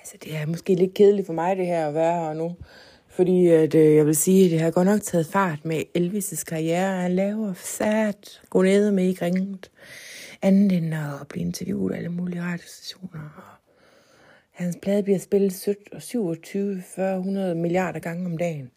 Altså, 0.00 0.16
det 0.24 0.36
er 0.36 0.46
måske 0.46 0.74
lidt 0.74 0.94
kedeligt 0.94 1.26
for 1.26 1.32
mig, 1.32 1.56
det 1.56 1.66
her 1.66 1.88
at 1.88 1.94
være 1.94 2.20
her 2.20 2.32
nu. 2.32 2.56
Fordi 3.12 3.46
at, 3.46 3.74
øh, 3.74 3.94
jeg 3.94 4.06
vil 4.06 4.16
sige, 4.16 4.44
at 4.44 4.50
det 4.50 4.60
har 4.60 4.70
godt 4.70 4.86
nok 4.86 5.02
taget 5.02 5.26
fart 5.26 5.64
med 5.64 5.82
Elvis' 5.98 6.44
karriere. 6.44 7.02
Han 7.02 7.12
laver 7.12 7.52
sat, 7.54 8.42
gå 8.50 8.62
ned 8.62 8.90
med 8.90 9.04
ikke 9.04 9.24
ringet. 9.24 9.70
Andet 10.42 10.72
end 10.72 10.94
at 10.94 11.28
blive 11.28 11.44
interviewet 11.44 11.92
af 11.92 11.96
alle 11.96 12.08
mulige 12.08 12.42
radiostationer. 12.42 13.58
Hans 14.50 14.78
plade 14.82 15.02
bliver 15.02 15.18
spillet 15.18 15.76
27 15.98 16.82
400 16.96 17.54
milliarder 17.54 18.00
gange 18.00 18.26
om 18.26 18.38
dagen 18.38 18.70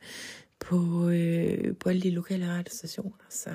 på, 0.60 1.10
øh, 1.10 1.76
på 1.78 1.90
alle 1.90 2.02
de 2.02 2.12
lokale 2.12 2.48
radiostationer. 2.48 3.26
Så 3.30 3.50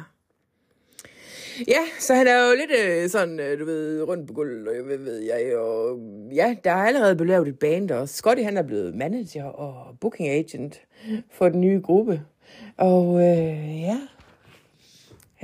Ja, 1.68 1.80
så 1.98 2.14
han 2.14 2.26
er 2.26 2.48
jo 2.48 2.54
lidt 2.56 2.70
øh, 2.80 3.10
sådan, 3.10 3.40
øh, 3.40 3.60
du 3.60 3.64
ved, 3.64 4.02
rundt 4.02 4.26
på 4.26 4.34
gulvet, 4.34 4.68
og 4.68 4.74
hvad 4.74 4.96
ved, 4.96 5.04
ved 5.04 5.18
jeg, 5.18 5.56
og 5.56 5.98
ja, 6.34 6.56
der 6.64 6.70
er 6.70 6.86
allerede 6.86 7.16
blevet 7.16 7.28
lavet 7.28 7.48
et 7.48 7.58
band, 7.58 7.90
og 7.90 8.08
Scotty 8.08 8.42
han 8.42 8.56
er 8.56 8.62
blevet 8.62 8.94
manager 8.94 9.44
og 9.44 9.98
booking 10.00 10.28
agent 10.28 10.80
for 11.30 11.48
den 11.48 11.60
nye 11.60 11.80
gruppe. 11.80 12.22
Og 12.76 13.20
øh, 13.20 13.80
ja, 13.80 13.98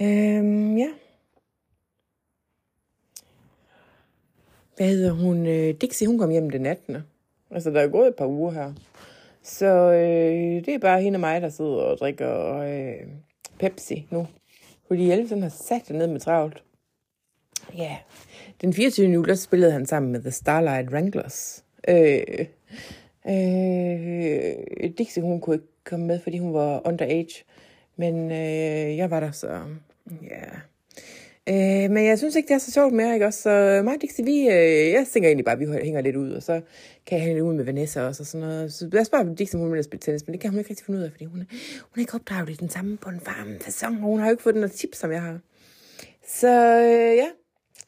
øhm, 0.00 0.76
ja. 0.78 0.88
Hvad 4.76 4.86
hedder 4.88 5.12
hun? 5.12 5.46
Øh, 5.46 5.74
Dixie, 5.80 6.06
hun 6.06 6.18
kom 6.18 6.30
hjem 6.30 6.50
den 6.50 6.66
18. 6.66 6.96
Altså, 7.50 7.70
der 7.70 7.80
er 7.80 7.88
gået 7.88 8.08
et 8.08 8.16
par 8.16 8.26
uger 8.26 8.50
her. 8.50 8.72
Så 9.42 9.66
øh, 9.92 10.66
det 10.66 10.68
er 10.68 10.78
bare 10.78 11.02
hende 11.02 11.16
og 11.16 11.20
mig, 11.20 11.40
der 11.42 11.48
sidder 11.48 11.70
og 11.70 11.98
drikker 11.98 12.56
øh, 12.56 13.08
Pepsi 13.58 14.06
nu. 14.10 14.26
Fordi 14.88 15.10
Elvis 15.10 15.30
den 15.30 15.42
har 15.42 15.48
sat 15.48 15.88
det 15.88 15.96
ned 15.96 16.06
med 16.06 16.20
travlt. 16.20 16.62
Ja, 17.76 17.96
den 18.60 18.72
24. 18.72 19.06
juli, 19.06 19.28
der 19.28 19.34
spillede 19.34 19.72
han 19.72 19.86
sammen 19.86 20.12
med 20.12 20.20
The 20.20 20.30
Starlight 20.30 20.92
Wranglers. 20.92 21.64
Øh, 21.88 22.46
øh, 23.28 24.90
Dixie, 24.98 25.22
hun 25.22 25.40
kunne 25.40 25.56
ikke 25.56 25.68
komme 25.84 26.06
med, 26.06 26.20
fordi 26.20 26.38
hun 26.38 26.54
var 26.54 26.86
underage. 26.86 27.44
Men 27.96 28.30
øh, 28.30 28.96
jeg 28.96 29.10
var 29.10 29.20
der, 29.20 29.30
så 29.30 29.60
ja. 30.22 30.44
Øh, 31.48 31.90
men 31.90 32.04
jeg 32.06 32.18
synes 32.18 32.34
ikke, 32.36 32.48
det 32.48 32.54
er 32.54 32.58
så 32.58 32.72
sjovt 32.72 32.92
mere, 32.92 33.14
ikke 33.14 33.26
også? 33.26 33.42
Så 33.42 33.50
øh, 33.50 33.84
mig 33.84 33.94
og 33.94 34.00
Dixie, 34.00 34.24
vi, 34.24 34.40
øh, 34.40 34.90
jeg 34.92 35.06
tænker 35.12 35.28
egentlig 35.28 35.44
bare, 35.44 35.52
at 35.54 35.60
vi 35.60 35.66
hænger 35.84 36.00
lidt 36.00 36.16
ud, 36.16 36.30
og 36.32 36.42
så 36.42 36.60
kan 37.06 37.18
jeg 37.18 37.26
hænge 37.26 37.44
ud 37.44 37.54
med 37.54 37.64
Vanessa 37.64 38.02
også, 38.02 38.22
og 38.22 38.26
sådan 38.26 38.46
noget. 38.46 38.72
Så 38.72 38.88
jeg 38.92 39.06
bare 39.12 39.34
Dixie, 39.38 39.58
om 39.60 39.64
hun 39.66 39.72
vil 39.72 39.84
spille 39.84 40.00
tennis, 40.00 40.26
men 40.26 40.32
det 40.32 40.40
kan 40.40 40.50
hun 40.50 40.58
ikke 40.58 40.70
rigtig 40.70 40.86
finde 40.86 40.98
ud 41.00 41.04
af, 41.04 41.10
fordi 41.10 41.24
hun, 41.24 41.40
er- 41.40 41.44
hun 41.80 41.92
er 41.96 41.98
ikke 42.00 42.14
opdraget 42.14 42.50
i 42.50 42.52
den 42.54 42.68
samme 42.68 42.96
på 42.96 43.08
en 43.08 43.20
varm 43.26 43.60
fasong, 43.60 43.96
og 43.96 44.02
hun 44.02 44.18
har 44.18 44.26
jo 44.26 44.30
ikke 44.30 44.42
fået 44.42 44.54
den 44.54 44.70
tips, 44.70 44.98
som 44.98 45.12
jeg 45.12 45.22
har. 45.22 45.38
Så 46.28 46.48
øh, 46.82 47.16
ja, 47.16 47.26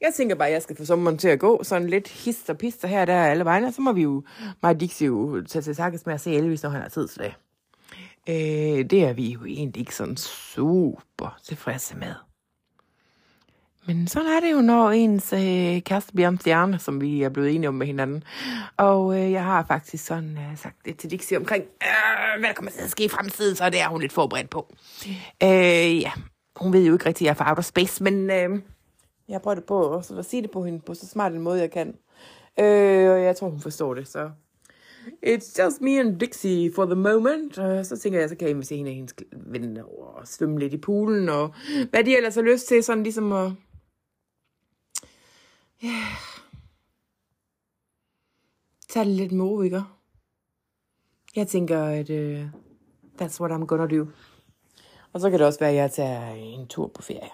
jeg 0.01 0.12
tænker 0.16 0.35
bare, 0.35 0.49
at 0.49 0.55
jeg 0.55 0.62
skal 0.62 0.77
få 0.77 0.85
sommeren 0.85 1.18
til 1.18 1.29
at 1.29 1.38
gå, 1.38 1.62
sådan 1.62 1.88
lidt 1.88 2.09
hist 2.09 2.51
og 2.51 2.59
pister 2.59 2.88
her 2.88 3.01
og 3.01 3.07
der 3.07 3.14
alle 3.23 3.44
vegne, 3.44 3.66
og 3.66 3.73
så 3.75 3.81
må 3.83 3.92
vi 3.92 4.03
jo, 4.03 4.23
mig 4.62 4.71
og 4.75 4.81
Dixie 4.81 5.07
jo 5.07 5.42
tage 5.49 5.62
til 5.62 5.77
takkes 5.77 6.07
med 6.07 6.14
at 6.14 6.21
se 6.21 6.35
Elvis, 6.35 6.62
når 6.62 6.71
han 6.71 6.83
har 6.83 6.88
tid 6.88 7.09
til 7.09 7.21
det. 7.23 7.33
Øh, 8.29 8.90
det 8.90 9.05
er 9.05 9.12
vi 9.12 9.29
jo 9.31 9.44
egentlig 9.44 9.81
ikke 9.81 9.94
sådan 9.94 10.16
super 10.16 11.38
tilfredse 11.44 11.97
med. 11.97 12.14
Men 13.88 14.07
sådan 14.07 14.29
er 14.29 14.40
det 14.40 14.53
jo, 14.53 14.61
når 14.61 14.90
ens 14.90 15.33
øh, 15.33 15.83
kæreste 15.83 16.12
bliver 16.12 16.29
en 16.29 16.40
stjerne, 16.40 16.79
som 16.79 17.01
vi 17.01 17.22
er 17.22 17.29
blevet 17.29 17.55
enige 17.55 17.68
om 17.68 17.74
med 17.74 17.87
hinanden. 17.87 18.24
Og 18.77 19.18
øh, 19.18 19.33
jeg 19.33 19.44
har 19.44 19.64
faktisk 19.68 20.05
sådan 20.05 20.38
øh, 20.38 20.57
sagt 20.57 20.77
det 20.85 20.96
til 20.96 21.11
Dixie 21.11 21.37
omkring, 21.37 21.64
øh, 21.64 22.40
hvad 22.40 22.48
der 22.48 22.55
kommer 22.55 22.70
til 22.70 22.81
at 22.81 22.90
ske 22.90 23.05
i 23.05 23.09
fremtiden, 23.09 23.57
så 23.57 23.70
det 23.70 23.81
er 23.81 23.88
hun 23.88 24.01
lidt 24.01 24.12
forberedt 24.12 24.51
på. 24.51 24.74
Øh, 25.42 26.01
ja, 26.01 26.11
hun 26.57 26.72
ved 26.72 26.87
jo 26.87 26.92
ikke 26.92 27.07
rigtig, 27.07 27.24
at 27.24 27.27
jeg 27.27 27.31
er 27.31 27.44
fra 27.44 27.51
outer 27.51 27.62
space, 27.62 28.03
men 28.03 28.31
øh, 28.31 28.61
jeg 29.29 29.35
har 29.35 29.38
prøvet 29.38 29.64
på 29.64 29.83
også 29.83 30.18
at 30.18 30.24
sige 30.24 30.42
det 30.42 30.51
på 30.51 30.64
hende 30.64 30.81
på 30.81 30.94
så 30.94 31.07
smart 31.07 31.33
en 31.33 31.40
måde, 31.40 31.61
jeg 31.61 31.70
kan. 31.70 31.88
Øh, 32.61 33.11
og 33.11 33.22
jeg 33.22 33.37
tror, 33.37 33.48
hun 33.48 33.61
forstår 33.61 33.94
det, 33.94 34.09
så... 34.09 34.31
It's 35.27 35.64
just 35.64 35.81
me 35.81 36.01
and 36.01 36.20
Dixie 36.20 36.72
for 36.74 36.85
the 36.85 36.94
moment. 36.94 37.59
Og 37.59 37.87
så 37.87 37.98
tænker 37.98 38.20
jeg, 38.20 38.29
så 38.29 38.37
kan 38.37 38.48
jeg 38.48 38.55
invitere 38.55 38.79
en 38.79 38.87
af 38.87 38.94
hendes 38.94 39.14
venner 39.33 39.83
over 39.83 40.07
og 40.07 40.29
svømme 40.29 40.59
lidt 40.59 40.72
i 40.72 40.77
poolen, 40.77 41.29
og 41.29 41.55
hvad 41.90 42.05
de 42.05 42.16
ellers 42.16 42.35
har 42.35 42.42
lyst 42.42 42.68
til, 42.68 42.85
sådan 42.85 43.03
ligesom 43.03 43.33
at... 43.33 43.53
Ja... 45.83 45.88
Yeah. 45.88 46.38
Tag 48.88 49.07
det 49.07 49.14
lidt 49.14 49.33
med 49.33 49.45
ro, 49.45 49.62
ikke? 49.62 49.83
Jeg 51.37 51.49
tænker, 51.49 51.83
at 51.83 52.11
uh, 52.11 52.49
that's 53.21 53.41
what 53.41 53.53
I'm 53.53 53.67
gonna 53.67 53.87
do. 53.87 54.07
Og 55.12 55.21
så 55.21 55.31
kan 55.31 55.38
det 55.38 55.47
også 55.47 55.59
være, 55.59 55.71
at 55.71 55.77
jeg 55.77 55.93
tager 55.93 56.31
en 56.31 56.67
tur 56.67 56.87
på 56.87 57.03
ferie. 57.03 57.31